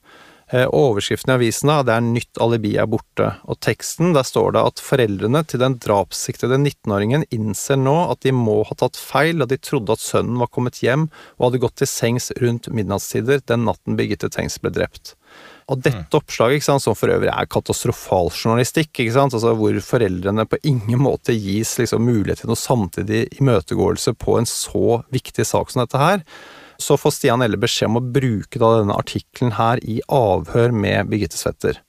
[0.50, 4.64] Eh, Overskriften i avisen det er 'Nytt alibi er borte', og teksten der står det
[4.66, 9.46] at foreldrene til den drapssiktede 19-åringen innser nå at de må ha tatt feil da
[9.46, 11.06] de trodde at sønnen var kommet hjem
[11.38, 15.14] og hadde gått til sengs rundt midnattstider den natten Birgitte Tengs ble drept.
[15.70, 20.58] Og dette oppslaget, ikke sant, som for øvrig er katastrofal journalistikk, altså hvor foreldrene på
[20.66, 25.84] ingen måte gis liksom mulighet til noe samtidig imøtegåelse på en så viktig sak som
[25.84, 26.26] dette her,
[26.80, 31.12] så får Stian Elle beskjed om å bruke da denne artikkelen her i avhør med
[31.12, 31.82] Birgitte Svetter.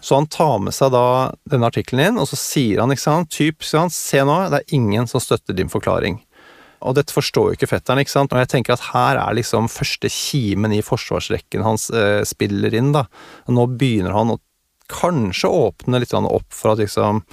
[0.00, 3.30] Så han tar med seg da denne artikkelen inn, og så sier han, ikke sant,
[3.34, 6.20] typ, sant, se nå, det er ingen som støtter din forklaring.
[6.86, 9.66] Og dette forstår jo ikke fetteren, ikke sant, og jeg tenker at her er liksom
[9.72, 13.08] første kimen i forsvarsrekken hans eh, spiller inn, da.
[13.48, 14.38] Og nå begynner han å
[14.88, 17.24] kanskje åpne litt opp for at liksom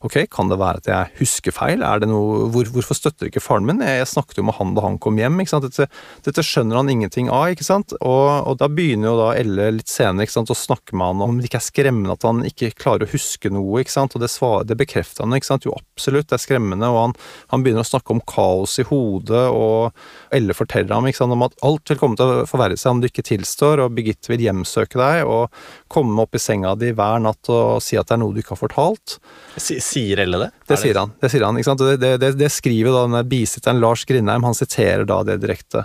[0.00, 1.82] Ok, kan det være at jeg husker feil?
[1.84, 3.82] Er det noe, hvor, hvorfor støtter ikke faren min?
[3.84, 5.34] Jeg, jeg snakket jo med han da han kom hjem.
[5.42, 5.66] ikke sant?
[5.66, 5.90] Dette,
[6.24, 7.50] dette skjønner han ingenting av.
[7.52, 7.92] ikke sant?
[8.00, 11.24] Og, og da begynner jo da Elle litt senere ikke sant, å snakke med han
[11.26, 13.82] om det ikke er skremmende at han ikke klarer å huske noe.
[13.84, 14.16] ikke sant?
[14.16, 15.36] Og det, svar, det bekrefter han.
[15.36, 15.68] ikke sant?
[15.68, 16.88] Jo, absolutt, det er skremmende.
[16.88, 17.14] Og han,
[17.52, 19.92] han begynner å snakke om kaos i hodet, og
[20.32, 23.10] Elle forteller ham sant, om at alt vil komme til å forverre seg om du
[23.10, 25.52] ikke tilstår, og Birgitte vil hjemsøke deg og
[25.92, 28.56] komme opp i senga di hver natt og si at det er noe du ikke
[28.56, 29.18] har fortalt.
[29.60, 30.50] Si- Sier Elle det?
[30.68, 31.12] Det Er sier han.
[31.20, 31.82] det sier han, ikke sant?
[32.00, 35.84] Det, det, det skriver da denne bisitteren Lars Grindheim, han siterer da det direkte.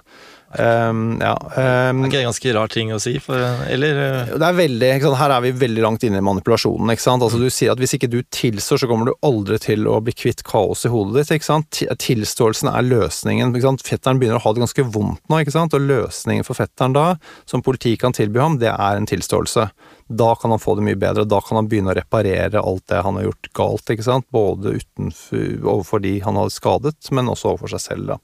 [0.59, 3.15] Ehm, ja, um, Er ikke det ganske rar ting å si?
[3.23, 3.39] For,
[3.71, 4.91] eller eh, det er veldig?
[5.19, 6.93] Her er vi veldig langt inne i manipulasjonen.
[6.93, 7.25] ikke sant?
[7.25, 10.15] Altså Du sier at hvis ikke du tilstår, så kommer du aldri til å bli
[10.15, 11.33] kvitt kaos i hodet ditt.
[11.37, 11.81] ikke sant?
[12.05, 13.51] Tilståelsen er løsningen.
[13.51, 13.85] ikke sant?
[13.85, 15.75] Fetteren begynner å ha det ganske vondt nå, ikke sant?
[15.75, 17.05] og løsningen for fetteren da,
[17.49, 19.67] som politiet kan tilby ham, det er en tilståelse.
[20.07, 23.01] Da kan han få det mye bedre, da kan han begynne å reparere alt det
[23.03, 23.89] han har gjort galt.
[23.89, 24.29] ikke sant?
[24.31, 28.13] Både utenfor, overfor de han har skadet, men også overfor seg selv.
[28.13, 28.19] da.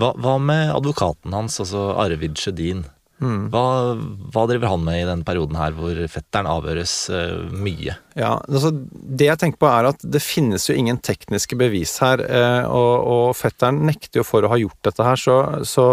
[0.00, 2.84] Hva, hva med advokaten hans, altså Arvid Sjødin?
[3.16, 3.46] Mm.
[3.48, 3.96] Hva,
[4.28, 7.94] hva driver han med i denne perioden her hvor fetteren avhøres uh, mye?
[8.12, 12.20] Ja, altså Det jeg tenker på er at det finnes jo ingen tekniske bevis her,
[12.20, 15.86] uh, og, og fetteren nekter jo for å ha gjort dette her, så, så,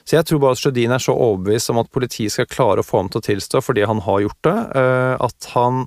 [0.00, 2.88] så jeg tror bare at Sjødin er så overbevist om at politiet skal klare å
[2.88, 5.84] få ham til å tilstå fordi han har gjort det, uh, at han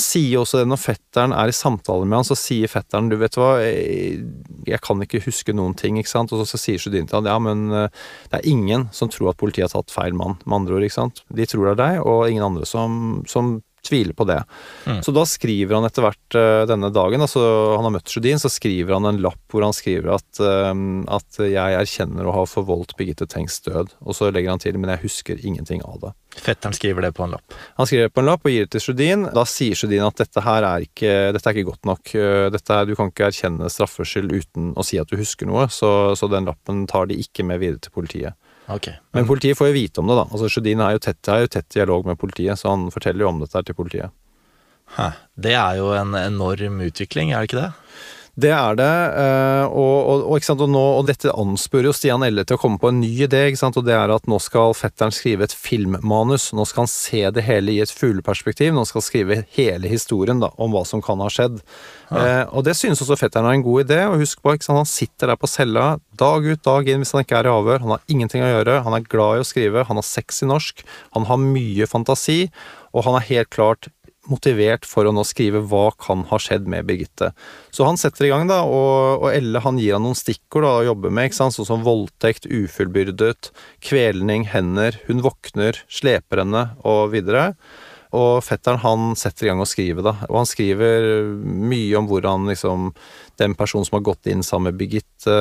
[0.00, 3.36] sier også det når fetteren er i samtale med han, så sier fetteren du vet
[3.38, 4.24] hva, jeg,
[4.68, 7.38] jeg kan ikke huske noen ting, ikke sant, og så, så sier til han ja,
[7.42, 7.88] men eh,
[8.30, 10.98] det er ingen som tror at politiet har tatt feil mann, med andre ord, ikke
[10.98, 11.24] sant.
[11.28, 14.40] De tror det er deg, og ingen andre som, som tviler på det.
[14.86, 15.00] Mm.
[15.04, 17.42] Så da skriver han etter hvert eh, denne dagen, altså
[17.76, 20.72] han har møtt Sjødin, så skriver han en lapp hvor han skriver at, eh,
[21.18, 24.92] at jeg erkjenner å ha forvoldt Birgitte Tengs død, og så legger han til men
[24.94, 26.14] jeg husker ingenting av det.
[26.38, 27.54] Fetteren skriver det på en lapp.
[27.78, 29.24] Han skriver det på en lapp og gir det til Sjødin.
[29.34, 32.14] Da sier Sjødin at dette her er ikke, dette er ikke godt nok.
[32.14, 35.66] Eh, Dette er, du kan ikke erkjenne straffskyld uten å si at du husker noe,
[35.72, 38.36] så, så den lappen tar de ikke med videre til politiet.
[38.68, 38.88] Ok.
[39.16, 40.26] Men politiet får jo vite om det, da.
[40.28, 43.30] Altså Sjødin er jo tett, er jo tett dialog med politiet, så han forteller jo
[43.32, 44.12] om dette til politiet.
[44.96, 45.10] Hæ.
[45.36, 47.70] Det er jo en enorm utvikling, er det ikke det?
[48.38, 50.44] Det er det, eh, og, og, og?
[50.48, 53.40] Og, nå, og dette ansporer jo Stian Elle til å komme på en ny idé,
[53.66, 56.52] og det er at nå skal fetteren skrive et filmmanus.
[56.54, 60.38] Nå skal han se det hele i et fugleperspektiv, nå skal han skrive hele historien
[60.44, 61.58] da, om hva som kan ha skjedd.
[62.14, 65.32] Eh, og det synes også fetteren er en god idé, og husk på, han sitter
[65.32, 68.06] der på cella dag ut, dag inn hvis han ikke er i avhør, han har
[68.06, 70.86] ingenting å gjøre, han er glad i å skrive, han har sex i norsk,
[71.18, 72.44] han har mye fantasi,
[72.94, 73.90] og han er helt klart
[74.30, 77.32] motivert for å nå skrive hva kan ha skjedd med Birgitte.
[77.74, 80.74] Så han setter i gang, da, og, og Elle han gir han noen stikkord da,
[80.78, 81.56] å jobbe med, ikke sant?
[81.56, 83.52] sånn som voldtekt, ufullbyrdet,
[83.84, 87.52] kvelning, hender, hun våkner, sleper henne og videre.
[88.16, 90.14] Og fetteren han setter i gang å skrive, da.
[90.30, 92.92] Og han skriver mye om hvordan liksom
[93.38, 95.34] den personen som har gått inn sammen med Birgitte,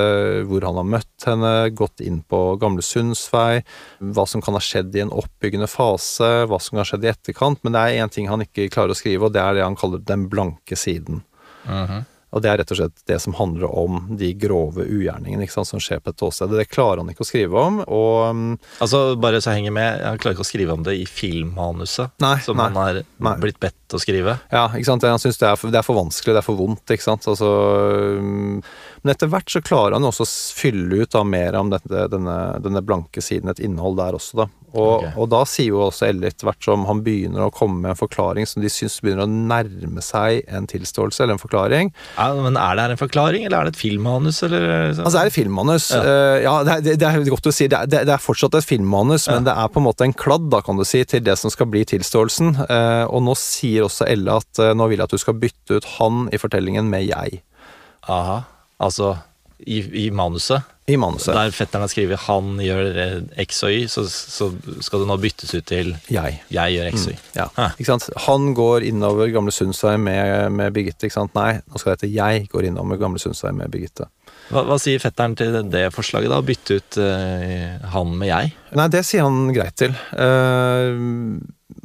[0.50, 3.64] hvor han har møtt henne, gått inn på Gamle Sundsvei,
[4.00, 7.12] hva som kan ha skjedd i en oppbyggende fase, hva som kan ha skjedd i
[7.14, 7.64] etterkant.
[7.64, 9.80] Men det er én ting han ikke klarer å skrive, og det er det han
[9.80, 11.24] kaller den blanke siden.
[12.36, 15.70] Og det er rett og slett det som handler om de grove ugjerningene ikke sant,
[15.70, 16.52] som skjer på et åsted.
[16.52, 18.44] Det klarer han ikke å skrive om, og um,
[18.84, 22.20] Altså, bare så jeg henger med, han klarer ikke å skrive om det i filmmanuset
[22.24, 24.36] Nei, som nei, han har blitt bedt å skrive.
[24.52, 25.08] Ja, ikke sant?
[25.08, 27.30] Han syns det, det er for vanskelig, det er for vondt, ikke sant.
[27.32, 27.52] Altså,
[28.20, 28.60] um,
[29.04, 32.38] men etter hvert så klarer han også å fylle ut da mer om dette, denne,
[32.63, 34.50] denne blanke siden, et innhold der også, da.
[34.78, 35.13] Og, okay.
[35.18, 38.00] og da sier jo også Elle etter hvert som han begynner å komme med en
[38.00, 41.92] forklaring som de syns begynner å nærme seg en tilståelse eller en forklaring.
[42.18, 44.68] Ja, men er det her en forklaring, eller er det et filmmanus, eller?
[44.94, 45.90] Altså det er et filmmanus.
[45.94, 46.04] Ja.
[46.04, 47.70] uh, ja, det, det, det er godt å si.
[47.72, 50.50] Det er, det er fortsatt et filmmanus, men det er på en måte en kladd
[50.54, 52.54] da, kan du si, til det som skal bli tilståelsen.
[52.68, 55.80] Uh, og nå sier også Elle at uh, nå vil jeg at du skal bytte
[55.80, 57.42] ut han i fortellingen med jeg.
[58.08, 58.42] Aha,
[58.84, 59.16] altså
[59.60, 60.77] i, i manuset.
[60.88, 61.34] I manuset.
[61.36, 64.45] Der fetteren har skrevet 'han gjør X og Y', så, så
[64.80, 66.39] skal det nå byttes ut til Jeg.
[66.47, 67.17] 'jeg gjør X og Y'.
[67.36, 67.47] Ja.
[67.58, 67.65] Hæ.
[67.76, 68.10] Ikke sant?
[68.28, 71.10] Han går innover Gamle Sundsvei med, med Birgitte.
[71.10, 71.36] Ikke sant?
[71.36, 74.08] Nei, nå skal det hete 'jeg går innover Gamle Sundsvei med Birgitte'.
[74.47, 76.39] Hva, hva sier fetteren til det forslaget, da?
[76.41, 78.54] Bytte ut uh, han med jeg?
[78.80, 79.91] Nei, det sier han greit til.
[80.15, 81.41] Uh,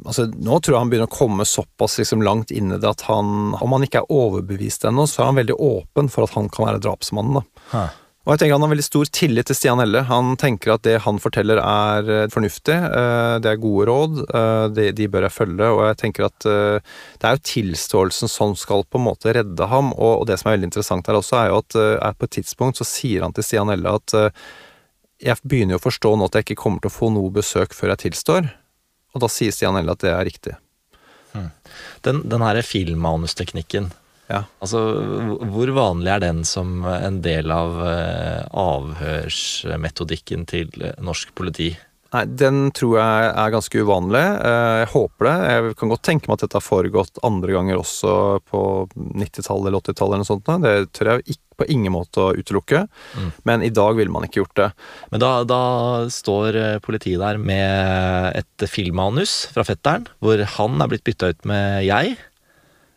[0.07, 3.03] altså, nå tror jeg han begynner å komme såpass liksom, langt inn i det at
[3.09, 6.47] han, om han ikke er overbevist ennå, så er han veldig åpen for at han
[6.47, 7.41] kan være drapsmannen.
[7.41, 7.67] da.
[7.73, 7.83] Hæ.
[8.23, 10.05] Og jeg tenker Han har veldig stor tillit til Stian Helle.
[10.07, 12.75] Han tenker at det han forteller er eh, fornuftig.
[12.75, 14.21] eh, Det er gode råd.
[14.23, 15.67] eh, De, bør jeg følge.
[15.67, 19.91] Og jeg tenker at det er jo tilståelsen som skal på en måte redde ham.
[19.97, 22.35] Og, og det som er veldig interessant her også, er jo at er på et
[22.39, 24.15] tidspunkt så sier han til Stian Helle at
[25.23, 27.75] jeg begynner jo å forstå nå at jeg ikke kommer til å få noe besøk
[27.75, 28.47] før jeg tilstår.
[29.13, 30.55] Og da sier Stian Helle at det er riktig.
[32.07, 33.91] Den, den her filmmanusteknikken,
[34.29, 34.43] Ja.
[34.63, 34.79] altså
[35.51, 40.69] hvor- vanlig er den som en del av eh, avhørsmetodikken til
[41.03, 41.73] norsk politi?
[42.13, 44.21] Nei, den tror jeg er ganske uvanlig.
[44.21, 45.37] Eh, Jeg håper det.
[45.49, 48.11] Jeg kan godt tenke meg at dette har foregått andre ganger også
[48.51, 48.61] på
[48.93, 50.51] 90-tallet eller 80-tallet eller noe sånt.
[50.61, 52.83] Det tør jeg på ingen måte å utelukke.
[53.17, 53.31] Mm.
[53.49, 54.69] Men i dag ville man ikke gjort det.
[55.09, 55.61] Men da, da
[56.13, 61.49] står eh, politiet der med et filmmanus fra fetteren, hvor han er blitt bytta ut
[61.49, 62.13] med jeg.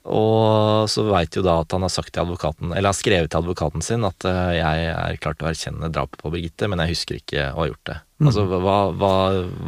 [0.06, 3.42] Og så veit jo da at han har sagt til advokaten, eller har skrevet til
[3.42, 6.94] advokaten sin at eh, jeg er klar til å erkjenne drapet på Birgitte, men jeg
[6.94, 7.96] husker ikke å ha gjort det.
[8.16, 8.28] Mm.
[8.30, 9.14] Altså, hva, hva,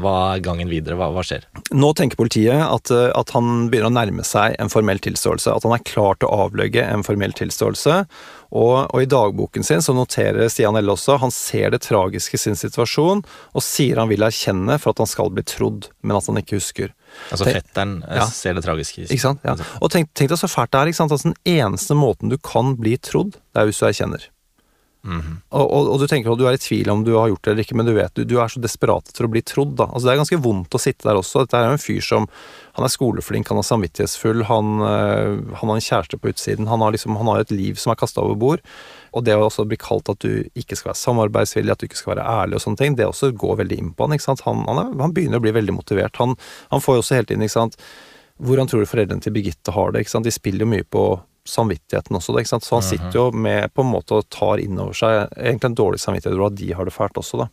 [0.00, 0.96] hva er gangen videre?
[0.96, 1.42] Hva, hva skjer?
[1.76, 5.52] Nå tenker politiet at, eh, at han begynner å nærme seg en formell tilståelse.
[5.52, 7.98] At han er klar til å avlegge en formell tilståelse.
[8.48, 12.44] Og, og i dagboken sin så noterer Stian Elle også han ser det tragiske i
[12.46, 13.20] sin situasjon,
[13.52, 16.62] og sier han vil erkjenne for at han skal bli trodd, men at han ikke
[16.62, 16.94] husker.
[17.30, 18.26] Altså fetteren eh, Ja.
[18.26, 19.06] ser det tragiske.
[19.08, 19.40] Ikke sant?
[19.44, 19.54] Ja.
[19.82, 20.86] Og tenk, tenk deg så fælt det er.
[20.92, 21.12] ikke sant?
[21.12, 24.28] Altså, den eneste måten du kan bli trodd, det er hvis du erkjenner.
[25.50, 27.52] Og, og, og du tenker at du er i tvil om du har gjort det
[27.52, 29.74] eller ikke, men du vet du, du er så desperat etter å bli trodd.
[29.78, 29.88] da.
[29.88, 31.44] Altså Det er ganske vondt å sitte der også.
[31.44, 32.28] Dette er jo en fyr som
[32.78, 36.68] Han er skoleflink, han er samvittighetsfull, han, øh, han har en kjæreste på utsiden.
[36.70, 38.62] Han har liksom, han har et liv som er kasta over bord.
[39.10, 41.98] Og det å også bli kalt at du ikke skal være samarbeidsvillig, at du ikke
[41.98, 44.14] skal være ærlig og sånne ting, det også går veldig inn på han.
[44.14, 44.44] ikke sant?
[44.46, 46.22] Han, han, er, han begynner å bli veldig motivert.
[46.22, 46.36] Han,
[46.70, 47.80] han får jo også hele tiden ikke sant?
[48.38, 50.04] Hvordan tror du foreldrene til Birgitte har det?
[50.04, 50.28] ikke sant?
[50.28, 51.08] De spiller jo mye på
[51.48, 52.66] samvittigheten også, sant?
[52.66, 55.78] så han sitter jo med på en måte og tar inn over seg egentlig en
[55.82, 57.48] dårlig samvittighet over at de har det fælt også, da.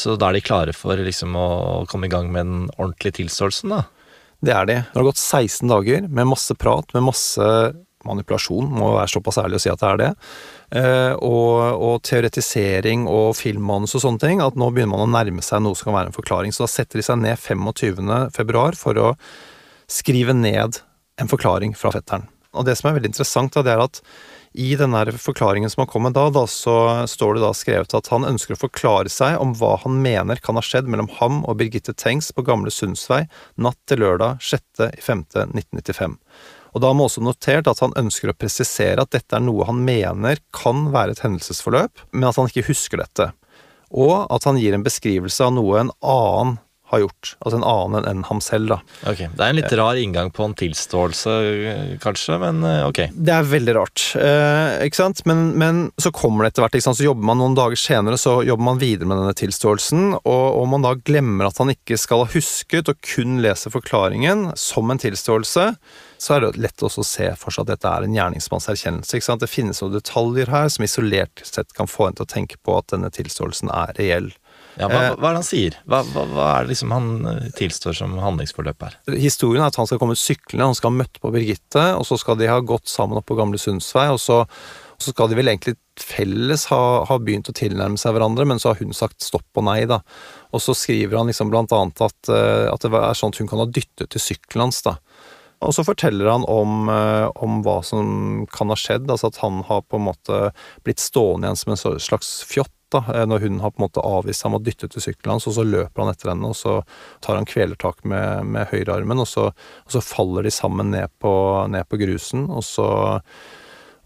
[0.00, 1.48] Så da er de klare for liksom å
[1.90, 3.84] komme i gang med den ordentlige tilståelsen, da?
[4.40, 4.76] Det er de.
[4.88, 7.46] Det har gått 16 dager med masse prat, med masse
[8.08, 10.10] manipulasjon, må være såpass ærlig å si at det er det.
[10.80, 15.44] Eh, og, og teoretisering og filmmanus og sånne ting, at nå begynner man å nærme
[15.44, 16.54] seg noe som kan være en forklaring.
[16.56, 18.14] Så da setter de seg ned 25.
[18.36, 19.10] februar for å
[19.90, 20.80] skrive ned
[21.20, 22.28] en forklaring fra fetteren.
[22.56, 24.00] Og det som er veldig interessant, det er at
[24.58, 28.26] i denne forklaringen som har kommet da, da, så står det da skrevet at han
[28.26, 31.94] ønsker å forklare seg om hva han mener kan ha skjedd mellom ham og Birgitte
[31.94, 33.22] Tengs på Gamle Sundsvei
[33.62, 36.18] natt til lørdag 6.5.1995.
[36.70, 39.66] Og da har man også notert at han ønsker å presisere at dette er noe
[39.66, 43.30] han mener kan være et hendelsesforløp, men at han ikke husker dette.
[43.90, 46.58] Og at han gir en beskrivelse av noe en annen
[46.90, 47.34] har gjort.
[47.38, 48.78] Altså en annen enn ham selv, da.
[49.06, 51.36] Ok, Det er en litt rar inngang på en tilståelse,
[51.70, 53.00] eh, kanskje, men eh, ok.
[53.14, 55.22] Det er veldig rart, eh, ikke sant?
[55.30, 56.98] Men, men så kommer det etter hvert, ikke sant?
[57.00, 60.74] så jobber man noen dager senere, så jobber man videre med denne tilståelsen, og om
[60.74, 65.00] man da glemmer at han ikke skal ha husket, og kun leser forklaringen som en
[65.00, 65.70] tilståelse,
[66.20, 69.16] så er det lett også å se for seg at dette er en gjerningsmanns erkjennelse.
[69.16, 69.40] ikke sant?
[69.40, 72.76] Det finnes noen detaljer her som isolert sett kan få en til å tenke på
[72.76, 74.28] at denne tilståelsen er reell.
[74.78, 75.14] Ja, hva, Eh.
[75.16, 75.76] hva er det han sier?
[75.86, 78.98] Hva, hva, hva er det liksom han eh, tilstår som handlingsforløp her?
[79.18, 82.18] Historien er at han skal komme syklende, han skal ha møtt på Birgitte, og så
[82.20, 85.38] skal de ha gått sammen opp på Gamle Sundsvei, og så, og så skal de
[85.40, 89.20] vel egentlig felles ha, ha begynt å tilnærme seg hverandre, men så har hun sagt
[89.26, 90.00] stopp og nei, da.
[90.54, 93.50] Og så skriver han liksom blant annet at, eh, at det er sånn at hun
[93.50, 94.96] kan ha dyttet til sykkelen hans, da.
[95.60, 99.82] Og så forteller han om, om hva som kan ha skjedd, altså at han har
[99.84, 100.38] på en måte
[100.86, 104.04] blitt stående igjen som en slags fjott, da, eh, når hun har på en måte
[104.04, 106.80] avvist ham og dyttet til sykkelen hans, og så løper han etter henne, og så
[107.24, 111.32] tar han kvelertak med, med høyrearmen, og så, og så faller de sammen ned på,
[111.72, 112.88] ned på grusen, og så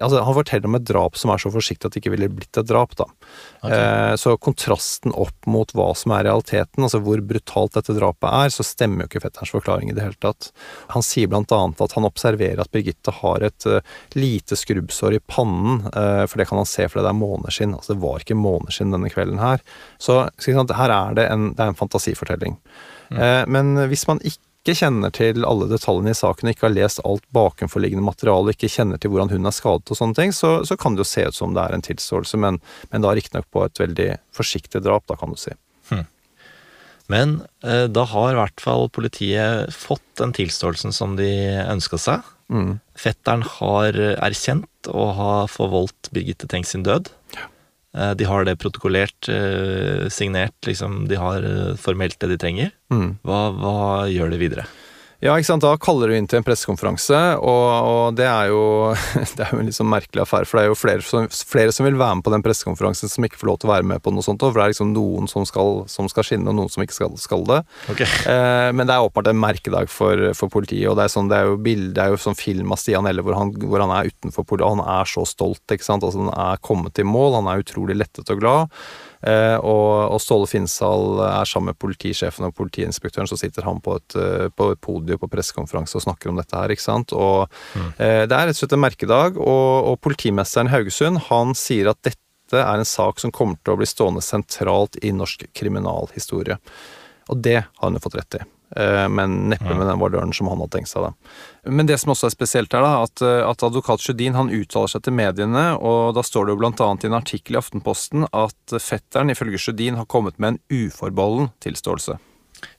[0.03, 2.59] Altså, han forteller om et drap som er så forsiktig at det ikke ville blitt
[2.59, 3.07] et drap, da.
[3.63, 3.75] Okay.
[3.77, 8.55] Eh, så kontrasten opp mot hva som er realiteten, altså hvor brutalt dette drapet er,
[8.55, 10.51] så stemmer jo ikke fetterens forklaring i det hele tatt.
[10.95, 13.79] Han sier blant annet at han observerer at Birgitte har et uh,
[14.19, 17.77] lite skrubbsår i pannen, uh, for det kan han se fordi det er måneskinn.
[17.77, 19.63] Altså det var ikke måneskinn denne kvelden her.
[20.03, 22.59] Så her er det en, det er en fantasifortelling.
[23.13, 27.03] Eh, men hvis man ikke ikke kjenner til alle detaljene i saken, ikke har lest
[27.05, 30.79] alt bakenforliggende materiale, ikke kjenner til hvordan hun er skadet og sånne ting, så, så
[30.81, 33.67] kan det jo se ut som det er en tilståelse, men, men da riktignok på
[33.67, 35.53] et veldig forsiktig drap, da kan du si.
[37.13, 41.29] Men eh, da har i hvert fall politiet fått den tilståelsen som de
[41.69, 42.25] ønska seg.
[42.49, 42.79] Mm.
[42.97, 47.11] Fetteren har erkjent å ha forvoldt Birgitte Tengs sin død.
[47.95, 51.07] Eh, De har det protokollert, eh, signert, liksom.
[51.09, 52.73] De har eh, formelt det de trenger.
[52.93, 53.19] Mm.
[53.23, 53.77] Hva, hva
[54.11, 54.67] gjør de videre?
[55.25, 55.65] Ja, ikke sant.
[55.65, 58.93] Da kaller du inn til en pressekonferanse, og, og det er jo
[59.39, 61.73] det er jo en litt sånn merkelig affære, for det er jo flere som, flere
[61.73, 64.05] som vil være med på den pressekonferansen som ikke får lov til å være med
[64.05, 66.73] på noe sånt, for det er liksom noen som skal, som skal skinne, og noen
[66.73, 67.63] som ikke skal, skal det.
[67.95, 68.11] Okay.
[68.29, 71.41] Eh, men det er åpenbart en merkedag for, for politiet, og det er, sånn, det
[71.41, 73.97] er jo bilde, det er jo sånn film av Stian Elle hvor han, hvor han
[73.97, 76.05] er utenfor politiet, og han er så stolt, ikke sant.
[76.05, 78.77] Altså, han er kommet i mål, han er utrolig lettet og glad.
[79.25, 83.97] Eh, og, og Ståle Finsal er sammen med politisjefen og politiinspektøren, så sitter han på
[83.97, 87.15] et, eh, på et podium på pressekonferanse og snakker om dette her, ikke sant.
[87.17, 87.47] Og
[87.97, 92.03] eh, det er rett og slett en merkedag, og, og politimesteren Haugesund, han sier at
[92.05, 96.61] dette er en sak som kommer til å bli stående sentralt i norsk kriminalhistorie.
[97.33, 98.45] Og det har hun fått rett i.
[98.77, 101.07] Eh, Men neppe med den valøren som han hadde tenkt seg.
[101.07, 101.71] da.
[101.71, 104.91] Men det som også er spesielt her, da, at, eh, at advokat Sjødin han uttaler
[104.91, 108.27] seg til mediene, og da står det jo blant annet i en artikkel i Aftenposten
[108.33, 112.19] at fetteren ifølge Sjødin har kommet med en uforbeholden tilståelse.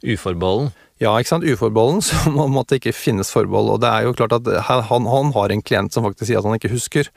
[0.04, 0.74] Uforbeholden.
[1.00, 1.44] Ja, ikke sant.
[1.48, 3.74] Uforbeholden, som om at det ikke finnes forbehold.
[3.76, 6.48] Og det er jo klart at han, han har en klient som faktisk sier at
[6.48, 7.12] han ikke husker.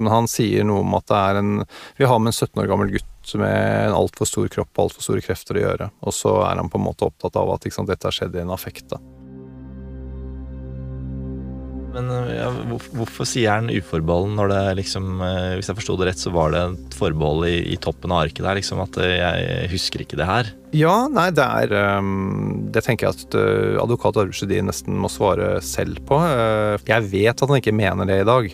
[0.00, 1.54] Men han sier noe om at det er en
[1.98, 3.08] Vi har med en 17 år gammel gutt
[3.40, 3.56] med
[3.88, 5.90] en altfor stor kropp og altfor store krefter å gjøre.
[6.02, 8.44] Og så er han på en måte opptatt av at sant, dette har skjedd i
[8.44, 8.88] en affekt.
[8.92, 9.00] da.
[11.92, 15.96] Men eh, ja, hvor, hvorfor sier han uforbeholden når det liksom eh, Hvis jeg forsto
[16.00, 18.98] det rett, så var det et forbehold i, i toppen av arket der, liksom at
[19.02, 20.52] eh, jeg husker ikke det her.
[20.76, 23.36] Ja, nei, det er um, Det tenker jeg at
[23.82, 26.16] advokat Arve Sjødin nesten må svare selv på.
[26.88, 28.48] Jeg vet at han ikke mener det i dag.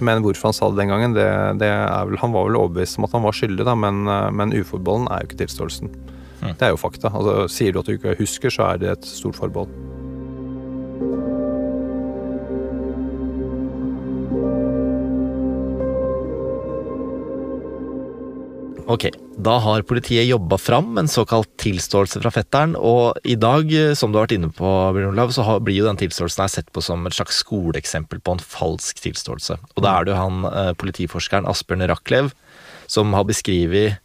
[0.00, 1.26] Men hvorfor han sa det den gangen, det,
[1.60, 4.30] det er vel, han var vel overbevist om at han var skyldig, da, men, eh,
[4.32, 5.92] men uforbeholden er jo ikke tilståelsen.
[6.38, 6.52] Mm.
[6.54, 7.10] Det er jo fakta.
[7.12, 9.72] Altså, sier du at du ikke husker, så er det et stort forbehold.
[18.88, 23.92] Ok, da har politiet jobba fram en såkalt tilståelse fra fetteren, og i dag, eh,
[23.92, 24.64] som du har vært inne på,
[25.10, 28.40] Olav, så blir jo den tilståelsen her sett på som et slags skoleeksempel på en
[28.40, 29.58] falsk tilståelse.
[29.76, 32.30] Og da er det jo han eh, politiforskeren Asbjørn Rachlew
[32.88, 34.00] som har beskrevet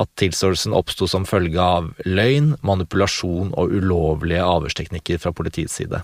[0.00, 6.00] at tilståelsen oppsto som følge av løgn, manipulasjon og ulovlige avhørsteknikker fra politiets side.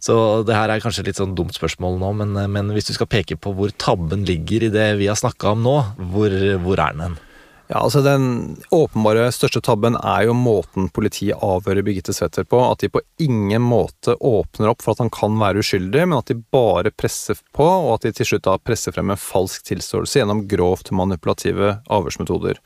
[0.00, 0.16] Så
[0.48, 2.96] det her er kanskje et litt sånn dumt spørsmål nå, men, eh, men hvis du
[2.96, 5.78] skal peke på hvor tabben ligger i det vi har snakka om nå,
[6.08, 7.20] hvor, hvor er den hen?
[7.66, 12.60] Ja, altså Den åpenbare største tabben er jo måten politiet avhører Birgitte Sæther på.
[12.60, 16.28] At de på ingen måte åpner opp for at han kan være uskyldig, men at
[16.28, 20.20] de bare presser på, og at de til slutt da presser frem en falsk tilståelse
[20.20, 22.60] gjennom grovt manipulative avhørsmetoder.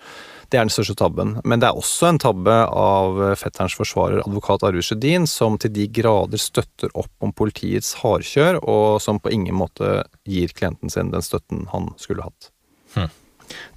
[0.50, 1.36] Det er den største tabben.
[1.44, 5.86] Men det er også en tabbe av fetterens forsvarer, advokat Arve Sjødin, som til de
[5.94, 11.22] grader støtter opp om politiets hardkjør, og som på ingen måte gir klienten sin den
[11.22, 12.50] støtten han skulle hatt.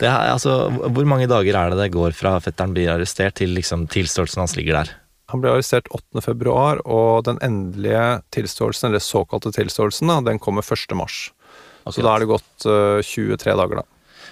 [0.01, 3.53] Det er, altså, hvor mange dager er det det går fra fetteren blir arrestert til
[3.55, 4.95] liksom tilståelsen hans ligger der?
[5.31, 6.23] Han ble arrestert 8.
[6.25, 10.91] februar, og den endelige tilståelsen, eller såkalte tilståelsen, da, den kommer 1.
[10.99, 11.29] mars.
[11.87, 13.87] Så da er det gått uh, 23 dager, da.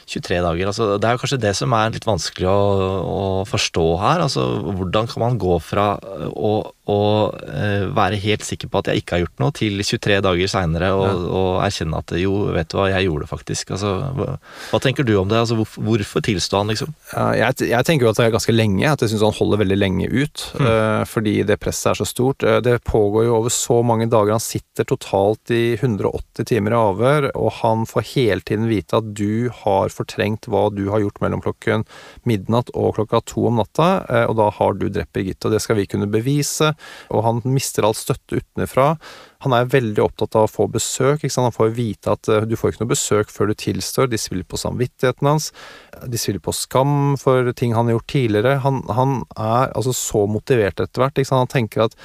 [0.09, 0.69] 23 dager.
[0.69, 2.59] Altså, det er jo kanskje det som er litt vanskelig å,
[3.05, 4.23] å forstå her.
[4.25, 5.91] Altså, hvordan kan man gå fra
[6.29, 6.53] å,
[6.89, 6.97] å
[7.45, 10.89] eh, være helt sikker på at jeg ikke har gjort noe, til 23 dager seinere
[10.97, 11.13] og, Ja.
[11.39, 13.73] og erkjenne at jo, vet du hva, jeg gjorde det faktisk.
[13.77, 14.27] Altså, hva,
[14.71, 15.37] hva tenker du om det?
[15.43, 16.93] Altså, hvorfor, hvorfor tilsto han, liksom?
[17.13, 19.61] Ja, Jeg, jeg tenker jo at det er ganske lenge, at jeg syns han holder
[19.63, 20.45] veldig lenge ut.
[20.59, 22.43] eh, fordi det presset er så stort.
[22.43, 24.33] Eh, det pågår jo over så mange dager.
[24.35, 29.13] Han sitter totalt i 180 timer i avhør, og han får hele tiden vite at
[29.13, 31.85] du har fortrengt hva du har gjort mellom klokken
[32.27, 33.89] midnatt og klokka to om natta,
[34.29, 35.47] og da har du drept Birgitte.
[35.49, 36.73] Og det skal vi kunne bevise,
[37.09, 38.93] og han mister all støtte utenfra.
[39.45, 41.23] Han er veldig opptatt av å få besøk.
[41.35, 44.09] Han får vite at eh, du får ikke noe besøk før du tilstår.
[44.11, 45.51] De spiller på samvittigheten hans.
[46.03, 48.57] De spiller på skam for ting han har gjort tidligere.
[48.65, 51.23] Han, han er altså så motivert etter hvert.
[51.31, 51.95] Han tenker at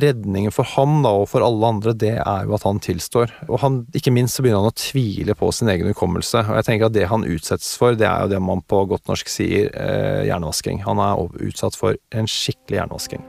[0.00, 3.32] redningen for ham da, og for alle andre, det er jo at han tilstår.
[3.48, 6.44] Og han, ikke minst så begynner han å tvile på sin egen hukommelse.
[6.46, 9.10] Og jeg tenker at det han utsettes for, det er jo det man på godt
[9.10, 10.84] norsk sier eh, hjernevasking.
[10.86, 13.26] Han er utsatt for en skikkelig hjernevasking.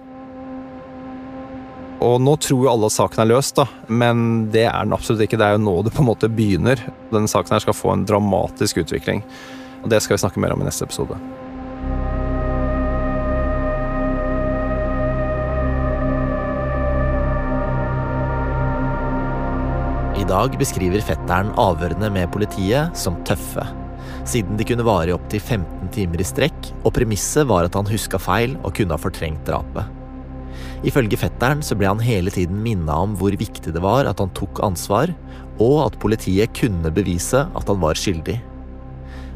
[2.04, 5.24] Og nå tror jo alle at saken er løst, da, men det er den absolutt
[5.26, 5.39] ikke.
[5.39, 6.82] Det er jo nå det på en måte begynner.
[7.10, 9.24] Denne saken her skal få en dramatisk utvikling.
[9.82, 11.18] Og det skal vi snakke mer om i neste episode.
[20.18, 23.66] I dag beskriver fetteren avhørene med politiet som tøffe.
[24.28, 27.89] Siden de kunne vare i opptil 15 timer i strekk, og premisset var at han
[27.89, 29.97] huska feil og kunne ha fortrengt drapet.
[30.86, 34.34] Ifølge fetteren så ble han hele tiden minna om hvor viktig det var at han
[34.38, 35.14] tok ansvar,
[35.58, 38.38] og at politiet kunne bevise at han var skyldig.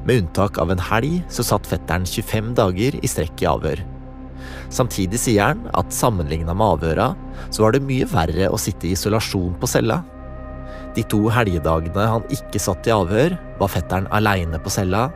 [0.06, 3.82] Med unntak av en helg så satt fetteren 25 dager i strekk i avhør.
[4.74, 7.12] Samtidig sier han at sammenligna med avhøra,
[7.50, 10.02] så var det mye verre å sitte i isolasjon på cella.
[10.96, 15.10] De to helgedagene han ikke satt i avhør, var fetteren aleine på cella,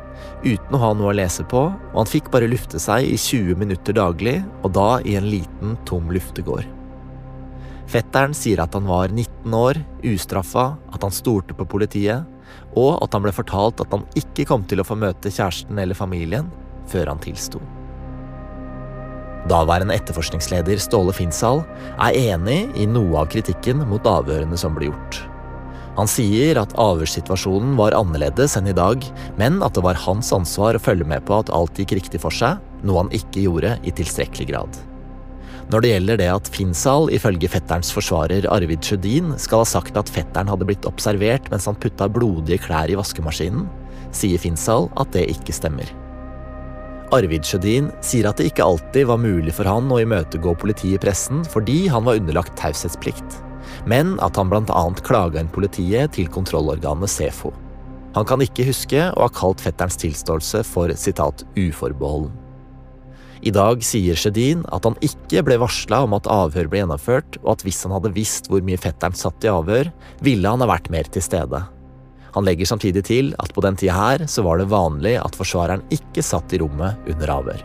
[0.46, 3.58] uten å ha noe å lese på, og han fikk bare lufte seg i 20
[3.60, 6.70] minutter daglig, og da i en liten, tom luftegård.
[7.90, 12.26] Fetteren sier at han var 19 år, ustraffa, at han stolte på politiet,
[12.78, 15.98] og at han ble fortalt at han ikke kom til å få møte kjæresten eller
[15.98, 16.50] familien
[16.90, 17.62] før han tilsto.
[19.50, 21.62] Daværende etterforskningsleder Ståle Finsal
[22.02, 25.22] er enig i noe av kritikken mot avhørene som ble gjort.
[25.96, 29.06] Han sier at avhørssituasjonen var annerledes enn i dag,
[29.40, 32.36] men at det var hans ansvar å følge med på at alt gikk riktig for
[32.36, 34.82] seg, noe han ikke gjorde i tilstrekkelig grad.
[35.72, 40.12] Når det gjelder det at Finnsal ifølge fetterens forsvarer Arvid Sjødin skal ha sagt at
[40.14, 43.66] fetteren hadde blitt observert mens han putta blodige klær i vaskemaskinen,
[44.14, 45.90] sier Finnsal at det ikke stemmer.
[47.16, 51.04] Arvid Sjødin sier at det ikke alltid var mulig for han å imøtegå politiet i
[51.06, 53.38] pressen fordi han var underlagt taushetsplikt,
[53.88, 54.82] men at han bl.a.
[55.06, 57.54] klaga inn politiet til kontrollorganet Sefo.
[58.16, 62.34] Han kan ikke huske å ha kalt fetterens tilståelse for sitat uforbeholden.
[63.46, 67.52] I dag sier Sjødin at han ikke ble varsla om at avhør ble gjennomført, og
[67.58, 69.92] at hvis han hadde visst hvor mye fetteren satt i avhør,
[70.26, 71.62] ville han ha vært mer til stede.
[72.36, 75.86] Han legger samtidig til at på den tida her så var det vanlig at forsvareren
[75.94, 77.64] ikke satt i rommet under avhør.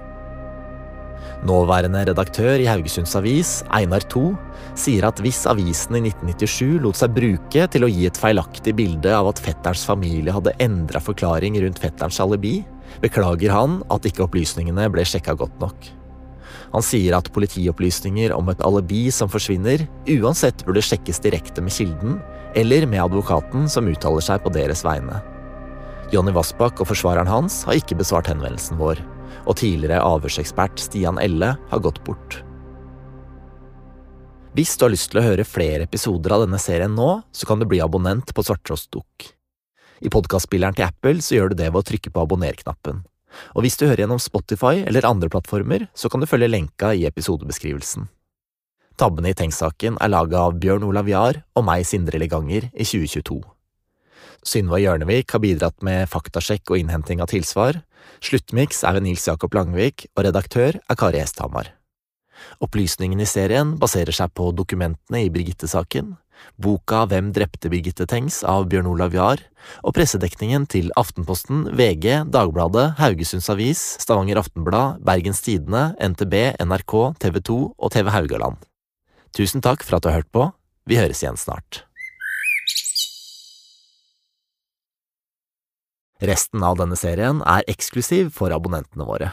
[1.46, 4.34] Nåværende redaktør i Haugesunds Avis, Einar To,
[4.76, 9.14] sier at hvis avisen i 1997 lot seg bruke til å gi et feilaktig bilde
[9.16, 12.58] av at fetterens familie hadde endra forklaring rundt fetterens alibi,
[13.00, 15.88] beklager han at ikke opplysningene ble sjekka godt nok.
[16.74, 19.86] Han sier at politiopplysninger om et alibi som forsvinner,
[20.20, 22.20] uansett burde sjekkes direkte med kilden,
[22.58, 25.20] eller med advokaten som uttaler seg på deres vegne.
[26.10, 28.98] Jonny Vassbakk og forsvareren hans har ikke besvart henvendelsen vår,
[29.46, 32.40] og tidligere avhørsekspert Stian Elle har gått bort.
[34.58, 37.60] Hvis du har lyst til å høre flere episoder av denne serien nå, så kan
[37.60, 39.30] du bli abonnent på Svarttrost Dukk.
[40.02, 43.04] I podkastspilleren til Apple så gjør du det ved å trykke på abonner-knappen.
[43.54, 47.06] Og hvis du hører gjennom Spotify eller andre plattformer, så kan du følge lenka i
[47.06, 48.08] episodebeskrivelsen.
[49.00, 53.38] Tabbene i Tengs-saken er laga av Bjørn Olav Jahr og meg, Sindre Leganger, i 2022.
[54.44, 57.78] Synva Hjørnevik har bidratt med faktasjekk og innhenting av tilsvar.
[58.20, 61.72] Sluttmiks er ved Nils Jakob Langvik, og redaktør er Kari Hesthamar.
[62.60, 66.18] Opplysningene i serien baserer seg på dokumentene i Birgitte-saken,
[66.60, 69.40] boka Hvem drepte Birgitte Tengs av Bjørn Olav Jahr,
[69.80, 77.46] og pressedekningen til Aftenposten, VG, Dagbladet, Haugesunds Avis, Stavanger Aftenblad, Bergens Tidende, NTB, NRK, TV
[77.48, 78.66] 2 og TV Haugaland.
[79.36, 80.48] Tusen takk for at du har hørt på.
[80.90, 81.84] Vi høres igjen snart.
[86.20, 89.30] Resten av denne serien er eksklusiv for abonnentene våre.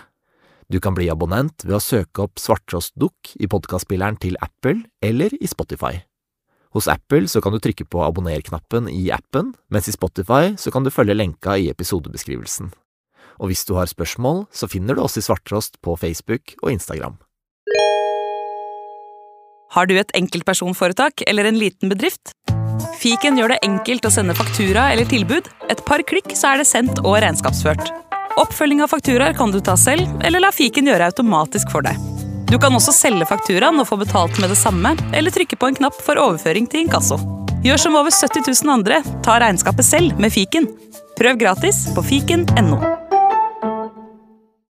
[0.71, 5.35] Du kan bli abonnent ved å søke opp Svarttrost Dukk i podkastspilleren til Apple eller
[5.35, 5.99] i Spotify.
[6.75, 10.83] Hos Apple så kan du trykke på abonner-knappen i appen, mens i Spotify så kan
[10.83, 12.73] du følge lenka i episodebeskrivelsen.
[13.39, 17.17] Og hvis du har spørsmål, så finner du oss i Svarttrost på Facebook og Instagram.
[19.75, 22.31] Har du et enkeltpersonforetak eller en liten bedrift?
[23.01, 25.49] Fiken gjør det enkelt å sende faktura eller tilbud.
[25.69, 27.91] Et par klikk, så er det sendt og regnskapsført.
[28.37, 31.97] Oppfølging av fakturaer kan du ta selv, eller la fiken gjøre automatisk for deg.
[32.47, 35.79] Du kan også selge fakturaen og få betalt med det samme, eller trykke på en
[35.81, 37.19] knapp for overføring til inkasso.
[37.65, 40.69] Gjør som over 70 000 andre, ta regnskapet selv med fiken.
[41.17, 43.06] Prøv gratis på fiken.no.